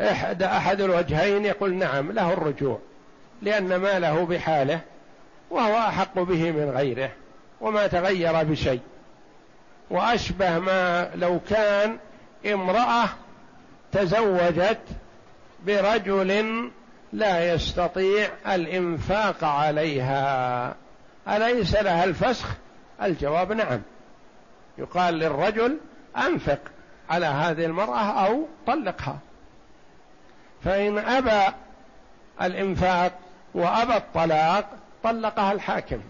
إحدى 0.00 0.46
أحد 0.46 0.80
الوجهين 0.80 1.44
يقول 1.44 1.74
نعم 1.74 2.12
له 2.12 2.32
الرجوع 2.32 2.78
لأن 3.42 3.76
ماله 3.76 4.26
بحاله. 4.26 4.80
وهو 5.50 5.78
أحق 5.78 6.14
به 6.18 6.50
من 6.52 6.70
غيره 6.70 7.10
وما 7.60 7.86
تغير 7.86 8.42
بشيء. 8.42 8.80
وأشبه 9.90 10.58
ما 10.58 11.10
لو 11.14 11.40
كان 11.48 11.96
امرأة 12.46 13.08
تزوجت 13.92 14.80
برجل 15.66 16.70
لا 17.12 17.54
يستطيع 17.54 18.28
الإنفاق 18.46 19.44
عليها. 19.44 20.74
أليس 21.28 21.74
لها 21.74 22.04
الفسخ؟ 22.04 22.48
الجواب 23.02 23.52
نعم. 23.52 23.82
يقال 24.78 25.14
للرجل 25.14 25.78
أنفق 26.16 26.58
على 27.10 27.26
هذه 27.26 27.64
المرأة 27.64 28.26
أو 28.26 28.46
طلقها. 28.66 29.18
فإن 30.64 30.98
أبى 30.98 31.54
الإنفاق 32.42 33.12
وأبى 33.54 33.96
الطلاق 33.96 34.70
طلقها 35.04 35.52
الحاكم. 35.52 36.00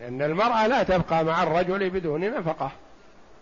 لأن 0.00 0.22
المرأة 0.22 0.66
لا 0.66 0.82
تبقى 0.82 1.24
مع 1.24 1.42
الرجل 1.42 1.90
بدون 1.90 2.30
نفقة. 2.30 2.70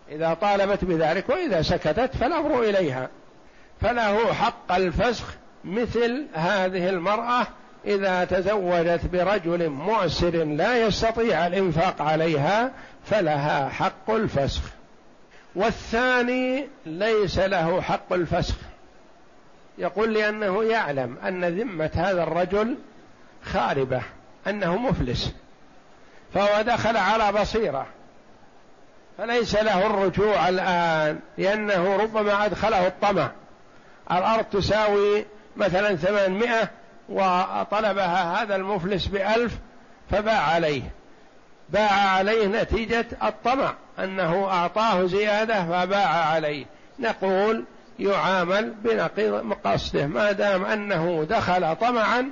إذا 0.09 0.33
طالبت 0.33 0.85
بذلك 0.85 1.29
وإذا 1.29 1.61
سكتت 1.61 2.17
فالأمر 2.17 2.63
إليها. 2.63 3.09
فله 3.81 4.33
حق 4.33 4.71
الفسخ 4.71 5.35
مثل 5.63 6.27
هذه 6.33 6.89
المرأة 6.89 7.47
إذا 7.85 8.25
تزوجت 8.25 9.05
برجل 9.05 9.69
معسر 9.69 10.43
لا 10.43 10.87
يستطيع 10.87 11.47
الإنفاق 11.47 12.01
عليها 12.01 12.71
فلها 13.05 13.69
حق 13.69 14.11
الفسخ. 14.11 14.61
والثاني 15.55 16.67
ليس 16.85 17.39
له 17.39 17.81
حق 17.81 18.13
الفسخ. 18.13 18.55
يقول 19.77 20.13
لأنه 20.13 20.63
يعلم 20.63 21.17
أن 21.17 21.45
ذمة 21.45 21.91
هذا 21.93 22.23
الرجل 22.23 22.77
خاربة. 23.43 24.01
أنه 24.47 24.77
مفلس. 24.77 25.33
فهو 26.33 26.61
دخل 26.61 26.97
على 26.97 27.31
بصيرة. 27.31 27.85
فليس 29.17 29.55
له 29.55 29.85
الرجوع 29.85 30.49
الآن 30.49 31.19
لأنه 31.37 31.95
ربما 31.97 32.45
أدخله 32.45 32.87
الطمع. 32.87 33.31
الأرض 34.11 34.43
تساوي 34.43 35.25
مثلا 35.57 35.95
ثمانمائة 35.95 36.69
وطلبها 37.09 38.43
هذا 38.43 38.55
المفلس 38.55 39.07
بألف 39.07 39.53
فباع 40.11 40.41
عليه. 40.41 40.81
باع 41.69 41.91
عليه 41.91 42.47
نتيجة 42.47 43.05
الطمع 43.23 43.73
أنه 43.99 44.47
أعطاه 44.47 45.05
زيادة 45.05 45.65
فباع 45.65 46.07
عليه. 46.07 46.65
نقول 46.99 47.63
يعامل 47.99 48.73
بنقيض 48.83 49.53
قصده 49.65 50.07
ما 50.07 50.31
دام 50.31 50.65
أنه 50.65 51.27
دخل 51.29 51.75
طمعا 51.75 52.31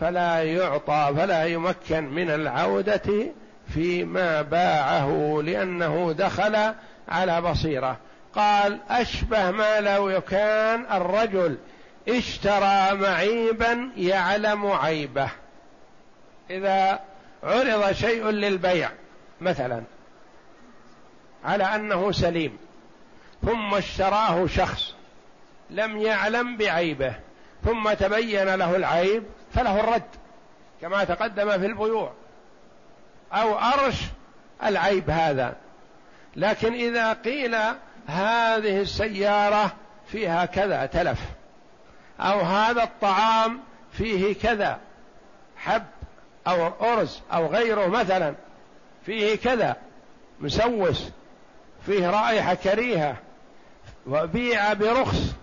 فلا 0.00 0.42
يعطى 0.42 1.12
فلا 1.16 1.44
يمكن 1.44 2.04
من 2.04 2.30
العودة 2.30 3.32
فيما 3.74 4.42
باعه 4.42 5.40
لأنه 5.44 6.12
دخل 6.12 6.74
على 7.08 7.40
بصيرة. 7.40 7.96
قال 8.34 8.78
أشبه 8.90 9.50
ما 9.50 9.80
لو 9.80 10.20
كان 10.20 10.86
الرجل 10.92 11.58
اشترى 12.08 12.94
معيبا 12.94 13.90
يعلم 13.96 14.66
عيبه. 14.66 15.30
إذا 16.50 17.00
عرض 17.42 17.92
شيء 17.92 18.24
للبيع 18.24 18.90
مثلا 19.40 19.82
على 21.44 21.64
أنه 21.64 22.12
سليم 22.12 22.58
ثم 23.46 23.74
اشتراه 23.74 24.46
شخص 24.46 24.94
لم 25.70 25.98
يعلم 25.98 26.56
بعيبه 26.56 27.14
ثم 27.64 27.92
تبين 27.92 28.54
له 28.54 28.76
العيب 28.76 29.22
فله 29.54 29.80
الرد 29.80 30.02
كما 30.80 31.04
تقدم 31.04 31.58
في 31.58 31.66
البيوع 31.66 32.12
أو 33.32 33.58
أرش 33.58 34.00
العيب 34.64 35.10
هذا. 35.10 35.56
لكن 36.36 36.72
إذا 36.72 37.12
قيل 37.12 37.56
هذه 38.06 38.80
السيارة 38.80 39.72
فيها 40.06 40.44
كذا 40.44 40.86
تلف 40.86 41.20
أو 42.20 42.40
هذا 42.40 42.82
الطعام 42.82 43.60
فيه 43.92 44.34
كذا 44.34 44.78
حب 45.56 45.84
أو 46.46 46.66
أرز 46.92 47.20
أو 47.32 47.46
غيره 47.46 47.86
مثلا 47.86 48.34
فيه 49.06 49.36
كذا 49.36 49.76
مسوس 50.40 51.10
فيه 51.86 52.10
رائحة 52.10 52.54
كريهة 52.54 53.16
وبيع 54.06 54.72
برخص 54.72 55.34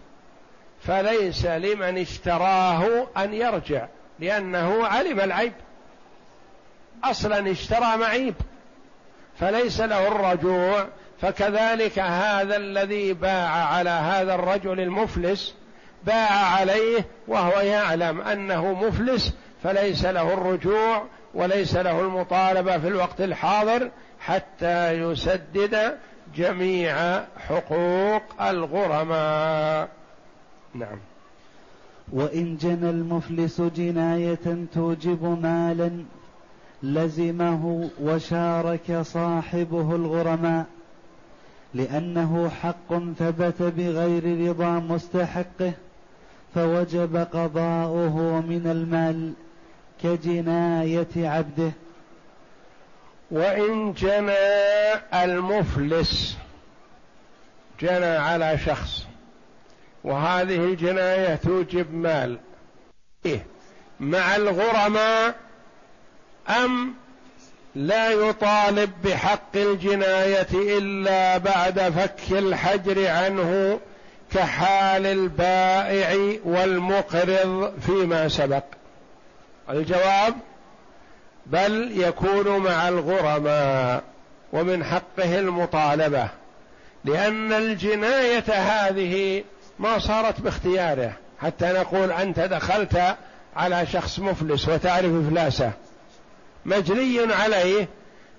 فليس 0.83 1.45
لمن 1.45 1.97
اشتراه 1.97 3.07
أن 3.17 3.33
يرجع. 3.33 3.87
لأنه 4.19 4.87
علم 4.87 5.19
العيب. 5.19 5.53
أصلا 7.03 7.51
اشترى 7.51 7.97
معيب 7.97 8.35
فليس 9.39 9.81
له 9.81 10.07
الرجوع. 10.07 10.87
فكذلك 11.21 11.99
هذا 11.99 12.55
الذي 12.55 13.13
باع 13.13 13.49
على 13.49 13.89
هذا 13.89 14.35
الرجل 14.35 14.79
المفلس 14.79 15.55
باع 16.03 16.31
عليه 16.31 17.05
وهو 17.27 17.59
يعلم 17.59 18.21
أنه 18.21 18.73
مفلس 18.73 19.33
فليس 19.63 20.05
له 20.05 20.33
الرجوع 20.33 21.05
وليس 21.33 21.75
له 21.75 22.01
المطالبة 22.01 22.77
في 22.77 22.87
الوقت 22.87 23.21
الحاضر 23.21 23.91
حتى 24.19 24.91
يسدد 24.91 25.97
جميع 26.35 27.23
حقوق 27.47 28.41
الغرماء. 28.41 29.89
نعم. 30.73 30.99
وإن 32.11 32.57
جنى 32.57 32.89
المفلس 32.89 33.61
جناية 33.61 34.65
توجب 34.73 35.39
مالا 35.43 35.91
لزمه 36.83 37.89
وشارك 38.01 39.01
صاحبه 39.01 39.95
الغرماء 39.95 40.65
لأنه 41.73 42.49
حق 42.49 43.13
ثبت 43.19 43.61
بغير 43.61 44.49
رضا 44.49 44.79
مستحقه 44.79 45.73
فوجب 46.55 47.17
قضاؤه 47.17 48.41
من 48.41 48.67
المال 48.67 49.33
كجناية 50.03 51.07
عبده. 51.29 51.71
وإن 53.31 53.93
جنى 53.93 54.33
المفلس 55.13 56.37
جنى 57.81 58.05
على 58.05 58.57
شخص 58.57 59.04
وهذه 60.05 60.55
الجناية 60.55 61.35
توجب 61.35 61.93
مال. 61.93 62.37
إيه؟ 63.25 63.45
مع 63.99 64.35
الغرماء 64.35 65.35
أم 66.49 66.93
لا 67.75 68.11
يطالب 68.11 68.91
بحق 69.03 69.55
الجناية 69.55 70.47
إلا 70.53 71.37
بعد 71.37 71.79
فك 71.79 72.31
الحجر 72.31 73.07
عنه 73.07 73.79
كحال 74.33 75.05
البائع 75.05 76.39
والمقرض 76.43 77.73
فيما 77.85 78.27
سبق. 78.27 78.63
الجواب؟ 79.69 80.35
بل 81.45 82.01
يكون 82.01 82.57
مع 82.57 82.87
الغرماء 82.89 84.03
ومن 84.53 84.83
حقه 84.83 85.39
المطالبة 85.39 86.29
لأن 87.05 87.53
الجناية 87.53 88.53
هذه 88.53 89.43
ما 89.79 89.99
صارت 89.99 90.41
باختياره 90.41 91.13
حتى 91.41 91.65
نقول 91.65 92.11
أنت 92.11 92.39
دخلت 92.39 93.15
على 93.55 93.85
شخص 93.85 94.19
مفلس 94.19 94.67
وتعرف 94.67 95.11
إفلاسه. 95.27 95.71
مجني 96.65 97.33
عليه 97.33 97.87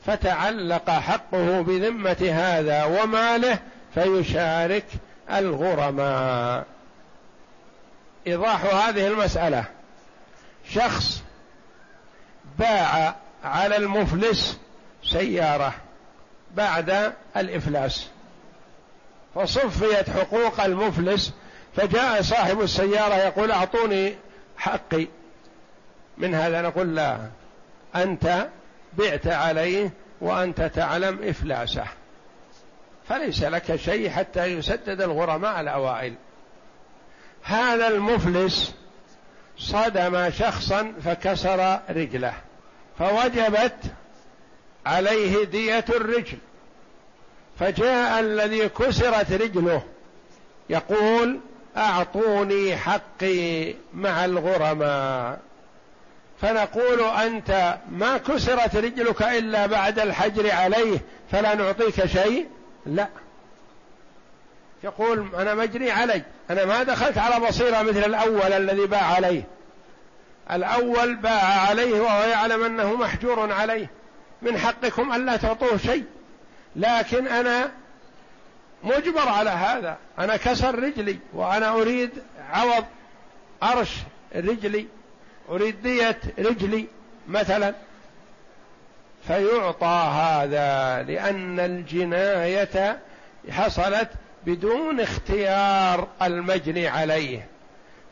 فتعلق 0.07 0.91
حقه 0.91 1.61
بذمة 1.61 2.31
هذا 2.33 2.85
وماله 2.85 3.59
فيشارك 3.95 4.85
الغرماء. 5.31 6.67
إيضاح 8.27 8.65
هذه 8.65 9.07
المسألة. 9.07 9.65
شخص 10.71 11.23
باع 12.59 13.15
على 13.45 13.77
المفلس 13.77 14.59
سيارة 15.05 15.75
بعد 16.55 17.13
الإفلاس. 17.37 18.07
فصفيت 19.37 20.11
حقوق 20.11 20.61
المفلس 20.61 21.33
فجاء 21.77 22.23
صاحب 22.23 22.61
السيارة 22.61 23.15
يقول 23.15 23.51
أعطوني 23.51 24.15
حقي. 24.57 25.07
من 26.19 26.35
هذا 26.35 26.63
نقول 26.63 26.95
لا 26.95 27.19
أنت 27.97 28.49
بعت 28.93 29.27
عليه 29.27 29.91
وأنت 30.21 30.63
تعلم 30.63 31.29
إفلاسه. 31.29 31.85
فليس 33.09 33.43
لك 33.43 33.77
شيء 33.77 34.11
حتى 34.11 34.45
يسدد 34.45 35.01
الغرماء 35.01 35.61
الأوائل. 35.61 36.15
هذا 37.43 37.89
المفلس 37.89 38.75
صدم 39.59 40.31
شخصا 40.31 40.93
فكسر 41.05 41.81
رجله 41.91 42.35
فوجبت 42.99 43.77
عليه 44.87 45.45
دية 45.45 45.85
الرجل. 45.89 46.39
فجاء 47.61 48.21
الذي 48.21 48.69
كسرت 48.69 49.33
رجله. 49.33 49.83
يقول 50.71 51.41
أعطوني 51.77 52.77
حقي 52.77 53.75
مع 53.95 54.25
الغرماء. 54.25 55.39
فنقول 56.41 57.01
أنت 57.01 57.79
ما 57.91 58.19
كسرت 58.19 58.77
رجلك 58.77 59.23
إلا 59.23 59.67
بعد 59.67 59.99
الحجر 59.99 60.51
عليه 60.51 60.99
فلا 61.33 61.55
نعطيك 61.55 62.07
شيء؟ 62.07 62.47
لا. 62.87 63.09
يقول 64.85 65.29
أنا 65.35 65.55
مجري 65.55 65.91
علي. 65.91 66.23
أنا 66.51 66.65
ما 66.65 66.83
دخلت 66.83 67.19
على 67.19 67.47
بصيرة 67.47 67.83
مثل 67.83 68.05
الأول 68.05 68.53
الذي 68.53 68.87
باع 68.87 69.03
عليه. 69.03 69.43
الأول 70.53 71.17
باع 71.17 71.61
عليه 71.69 72.01
وهو 72.01 72.23
يعلم 72.23 72.65
أنه 72.65 72.95
محجور 72.95 73.53
عليه. 73.53 73.91
من 74.43 74.59
حقكم 74.59 75.13
ألا 75.13 75.37
تعطوه 75.37 75.77
شيء. 75.77 76.05
لكن 76.77 77.27
أنا 77.27 77.71
مجبر 78.85 79.29
على 79.29 79.51
هذا. 79.51 79.97
أنا 80.19 80.37
كسر 80.37 80.79
رجلي 80.79 81.19
وأنا 81.33 81.73
أريد 81.73 82.11
عوض 82.53 82.85
أرش 83.63 83.91
رجلي 84.37 84.87
أريد 85.49 85.83
دية 85.83 86.19
رجلي 86.39 86.87
مثلا. 87.29 87.75
فيعطى 89.27 90.11
هذا 90.15 91.03
لأن 91.03 91.61
الجناية 91.61 92.99
حصلت 93.51 94.09
بدون 94.47 95.01
اختيار 95.01 96.09
المجني 96.23 96.89
عليه. 96.89 97.47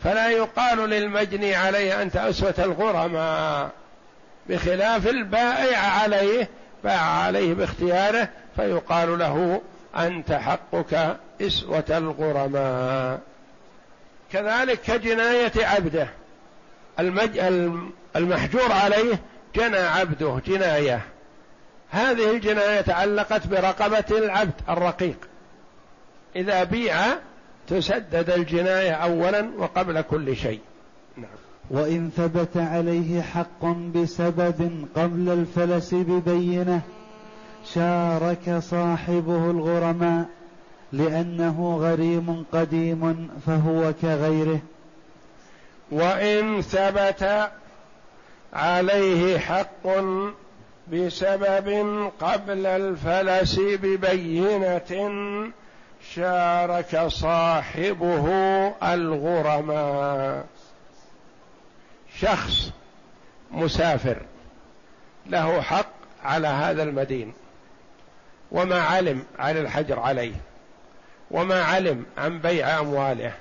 فلا 0.01 0.29
يقال 0.29 0.79
للمجني 0.79 1.55
عليه 1.55 2.03
أنت 2.03 2.17
أسوة 2.17 2.55
الغرماء 2.59 3.71
بخلاف 4.49 5.07
البائع 5.07 5.79
عليه 5.79 6.49
باع 6.85 7.01
عليه 7.01 7.55
باختياره 7.55 8.29
فيقال 8.57 9.19
له 9.19 9.61
أنت 9.97 10.33
حقك 10.33 11.17
إسوة 11.41 11.85
الغرماء. 11.91 13.21
كذلك 14.33 14.81
كجناية 14.81 15.53
عبده. 15.57 16.09
المج... 17.01 17.39
المحجور 18.17 18.73
عليه 18.73 19.21
جنى 19.57 19.77
عبده 19.77 20.41
جناية. 20.47 21.01
هذه 21.91 22.31
الجناية 22.31 22.81
تعلقت 22.81 23.47
برقبة 23.47 24.19
العبد 24.19 24.61
الرقيق. 24.69 25.17
إذا 26.37 26.65
بيع 26.65 26.99
تسدد 27.69 28.31
الجناية 28.31 28.93
اولا 28.93 29.51
وقبل 29.59 30.01
كل 30.01 30.37
شيء. 30.37 30.61
نعم. 31.17 31.27
وإن 31.71 32.11
ثبت 32.17 32.57
عليه 32.57 33.23
حق 33.23 33.65
بسبب 33.67 34.87
قبل 34.97 35.29
الفلس 35.29 35.95
ببينة 35.95 36.81
شارك 37.65 38.59
صاحبه 38.59 39.51
الغرماء 39.51 40.25
لأنه 40.93 41.77
غريم 41.81 42.45
قديم 42.53 43.31
فهو 43.47 43.93
كغيره. 44.03 44.61
وإن 45.91 46.63
ثبت 46.63 47.51
عليه 48.53 49.39
حق 49.39 49.87
بسبب 50.93 51.69
قبل 52.21 52.67
الفلس 52.67 53.59
ببينة 53.59 55.13
شارك 56.15 57.07
صاحبه 57.07 58.27
الغرماء. 58.83 60.47
شخص 62.19 62.71
مسافر 63.51 64.23
له 65.27 65.61
حق 65.61 65.87
على 66.25 66.49
هذا 66.49 66.83
المدين. 66.83 67.33
وما 68.55 68.81
علم 68.81 69.23
عن 69.39 69.57
الحجر 69.57 70.01
عليه 70.01 70.35
وما 71.31 71.63
علم 71.63 72.05
عن 72.19 72.39
بيع 72.39 72.81
أمواله. 72.81 73.33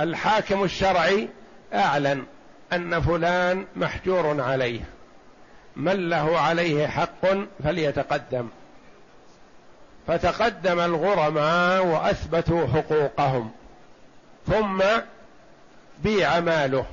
الحاكم 0.00 0.64
الشرعي 0.64 1.28
أعلن 1.74 2.24
أن 2.72 3.00
فلان 3.00 3.66
محجور 3.76 4.40
عليه. 4.40 4.80
من 5.76 6.08
له 6.08 6.40
عليه 6.40 6.86
حق 6.86 7.26
فليتقدم. 7.64 8.48
فتقدم 10.06 10.80
الغرماء 10.80 11.86
وأثبتوا 11.86 12.66
حقوقهم. 12.66 13.50
ثم 14.46 14.82
بيع 16.04 16.40
ماله. 16.40 16.86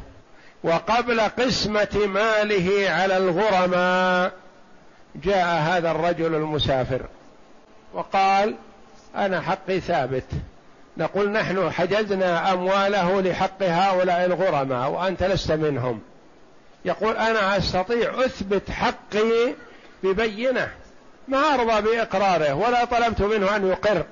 وقبل 0.64 1.22
قسمة 1.22 2.08
ماله 2.08 2.90
على 2.90 3.18
الغرماء 3.18 4.43
جاء 5.16 5.62
هذا 5.62 5.92
الرجل 5.92 6.36
المسافر 6.36 7.02
وقال 7.94 8.56
أنا 9.16 9.42
حقي 9.42 9.80
ثابت. 9.80 10.26
نقول 10.98 11.32
نحن 11.32 11.72
حجزنا 11.72 12.54
أمواله 12.54 13.22
لحق 13.22 13.64
هؤلاء 13.64 14.26
الغرماء 14.26 14.90
وأنت 14.90 15.24
لست 15.24 15.52
منهم. 15.52 16.02
يقول 16.86 17.18
أنا 17.18 17.58
أستطيع 17.58 18.26
أثبت 18.26 18.72
حقي 18.72 19.54
ببينة. 20.04 20.70
ما 21.28 21.38
أرضى 21.38 21.82
بإقراره 21.82 22.54
ولا 22.54 22.86
طلبت 22.86 23.22
منه 23.22 23.56
أن 23.56 23.68
يقر. 23.68 24.04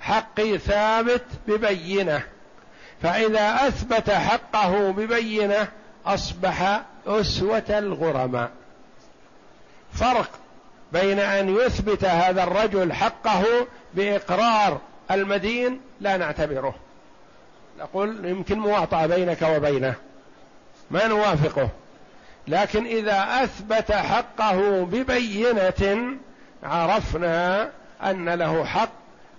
حقي 0.00 0.58
ثابت 0.58 1.24
ببينة. 1.48 2.22
فإذا 3.02 3.68
أثبت 3.68 4.10
حقه 4.10 4.90
ببينة 4.90 5.68
أصبح 6.06 6.82
أسوة 7.06 7.64
الغرماء. 7.70 8.50
فرق 9.96 10.30
بين 10.92 11.18
أن 11.18 11.56
يثبت 11.56 12.04
هذا 12.04 12.42
الرجل 12.42 12.92
حقه 12.92 13.44
بإقرار 13.94 14.80
المدين 15.10 15.80
لا 16.00 16.16
نعتبره. 16.16 16.74
نقول 17.78 18.24
يمكن 18.24 18.58
مواطأة 18.58 19.06
بينك 19.06 19.42
وبينه 19.42 19.94
ما 20.90 21.06
نوافقه. 21.06 21.68
لكن 22.48 22.86
إذا 22.86 23.42
أثبت 23.42 23.92
حقه 23.92 24.84
ببينة 24.84 26.16
عرفنا 26.62 27.70
أن 28.02 28.28
له 28.28 28.64
حق 28.64 28.90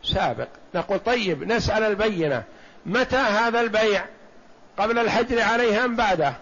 سابق. 0.04 0.48
نقول 0.76 1.00
طيب 1.00 1.44
نسأل 1.44 1.84
البينة. 1.84 2.44
متى 2.86 3.16
هذا 3.16 3.62
البيع؟ 3.62 4.06
قبل 4.78 5.00
الحجر 5.00 5.42
عليه 5.42 5.86
أم 5.86 5.96
بعده؟ 5.96 6.34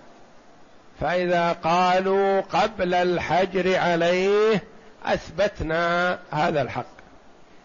فإذا 1.01 1.51
قالوا 1.51 2.41
قبل 2.41 2.93
الحجر 2.93 3.77
عليه 3.77 4.63
أثبتنا 5.05 6.19
هذا 6.31 6.61
الحق. 6.61 6.85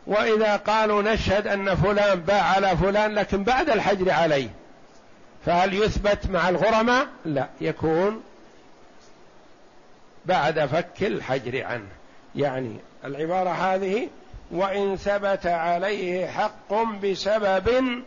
وإذا 0.06 0.56
قالوا 0.56 1.02
نشهد 1.02 1.46
أن 1.46 1.74
فلان 1.74 2.20
باع 2.20 2.42
على 2.42 2.76
فلان 2.76 3.14
لكن 3.14 3.44
بعد 3.44 3.70
الحجر 3.70 4.10
عليه 4.10 4.48
فهل 5.46 5.74
يثبت 5.74 6.30
مع 6.30 6.48
الغرماء؟ 6.48 7.06
لا 7.24 7.48
يكون 7.60 8.22
بعد 10.26 10.66
فك 10.66 11.02
الحجر 11.02 11.64
عنه. 11.64 11.88
يعني 12.36 12.76
العبارة 13.04 13.50
هذه 13.50 14.08
وإن 14.50 14.96
ثبت 14.96 15.46
عليه 15.46 16.26
حق 16.26 16.74
بسبب 17.02 18.02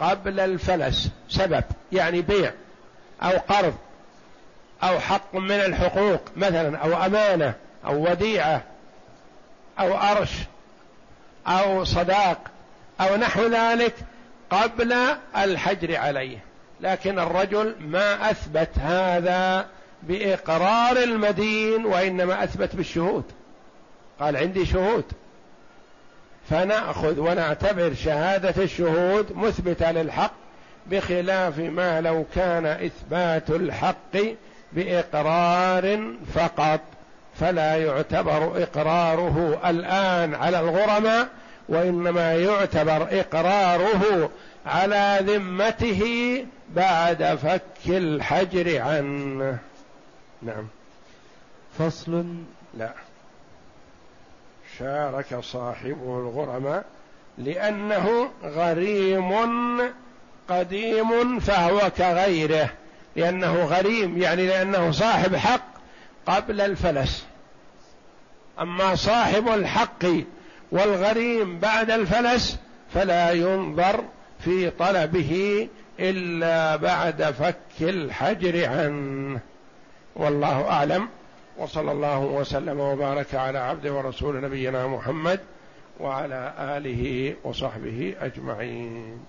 قبل 0.00 0.40
الفلس 0.40 1.10
سبب 1.28 1.64
يعني 1.92 2.22
بيع 2.22 2.52
أو 3.22 3.30
قرض. 3.30 3.74
أو 4.82 5.00
حق 5.00 5.34
من 5.34 5.60
الحقوق 5.60 6.20
مثلا 6.36 6.78
أو 6.78 7.06
أمانة 7.06 7.54
أو 7.86 8.10
وديعة 8.10 8.62
أو 9.80 9.94
أرش 9.94 10.32
أو 11.46 11.84
صداق 11.84 12.38
أو 13.00 13.16
نحو 13.16 13.46
ذلك 13.46 13.94
قبل 14.50 14.94
الحجر 15.36 15.96
عليه. 15.96 16.38
لكن 16.80 17.18
الرجل 17.18 17.74
ما 17.80 18.30
أثبت 18.30 18.78
هذا 18.78 19.66
بإقرار 20.02 20.96
المدين 20.96 21.86
وإنما 21.86 22.44
أثبت 22.44 22.76
بالشهود. 22.76 23.24
قال 24.20 24.36
عندي 24.36 24.66
شهود. 24.66 25.04
فنأخذ 26.50 27.20
ونعتبر 27.20 27.94
شهادة 27.94 28.62
الشهود 28.62 29.36
مثبتة 29.36 29.92
للحق 29.92 30.32
بخلاف 30.86 31.58
ما 31.58 32.00
لو 32.00 32.24
كان 32.34 32.66
إثبات 32.66 33.50
الحق 33.50 34.16
بإقرار 34.72 36.14
فقط 36.34 36.80
فلا 37.40 37.76
يعتبر 37.76 38.62
إقراره 38.62 39.60
الآن 39.70 40.34
على 40.34 40.60
الغرماء 40.60 41.28
وإنما 41.68 42.34
يعتبر 42.34 43.20
إقراره 43.20 44.30
على 44.66 45.18
ذمته 45.22 46.02
بعد 46.68 47.38
فك 47.42 47.62
الحجر 47.86 48.82
عنه. 48.82 49.58
نعم. 50.42 50.66
فصل. 51.78 52.24
لا. 52.74 52.92
شارك 54.78 55.40
صاحبه 55.40 56.18
الغرماء 56.18 56.84
لأنه 57.38 58.30
غريم 58.42 59.32
قديم 60.48 61.40
فهو 61.40 61.90
كغيره. 61.90 62.70
لأنه 63.16 63.64
غريم 63.64 64.18
يعني 64.18 64.46
لأنه 64.46 64.90
صاحب 64.90 65.36
حق 65.36 65.68
قبل 66.26 66.60
الفلس. 66.60 67.26
أما 68.60 68.94
صاحب 68.94 69.48
الحق 69.48 70.04
والغريم 70.72 71.58
بعد 71.58 71.90
الفلس 71.90 72.58
فلا 72.94 73.30
ينظر 73.30 74.04
في 74.40 74.70
طلبه 74.70 75.68
إلا 76.00 76.76
بعد 76.76 77.22
فك 77.22 77.58
الحجر 77.80 78.68
عنه. 78.68 79.40
والله 80.16 80.70
أعلم. 80.70 81.08
وصلى 81.58 81.92
الله 81.92 82.18
وسلم 82.18 82.80
وبارك 82.80 83.34
على 83.34 83.58
عبده 83.58 83.92
ورسول 83.92 84.40
نبينا 84.40 84.86
محمد 84.86 85.40
وعلى 86.00 86.54
آله 86.58 87.34
وصحبه 87.44 88.14
أجمعين. 88.20 89.20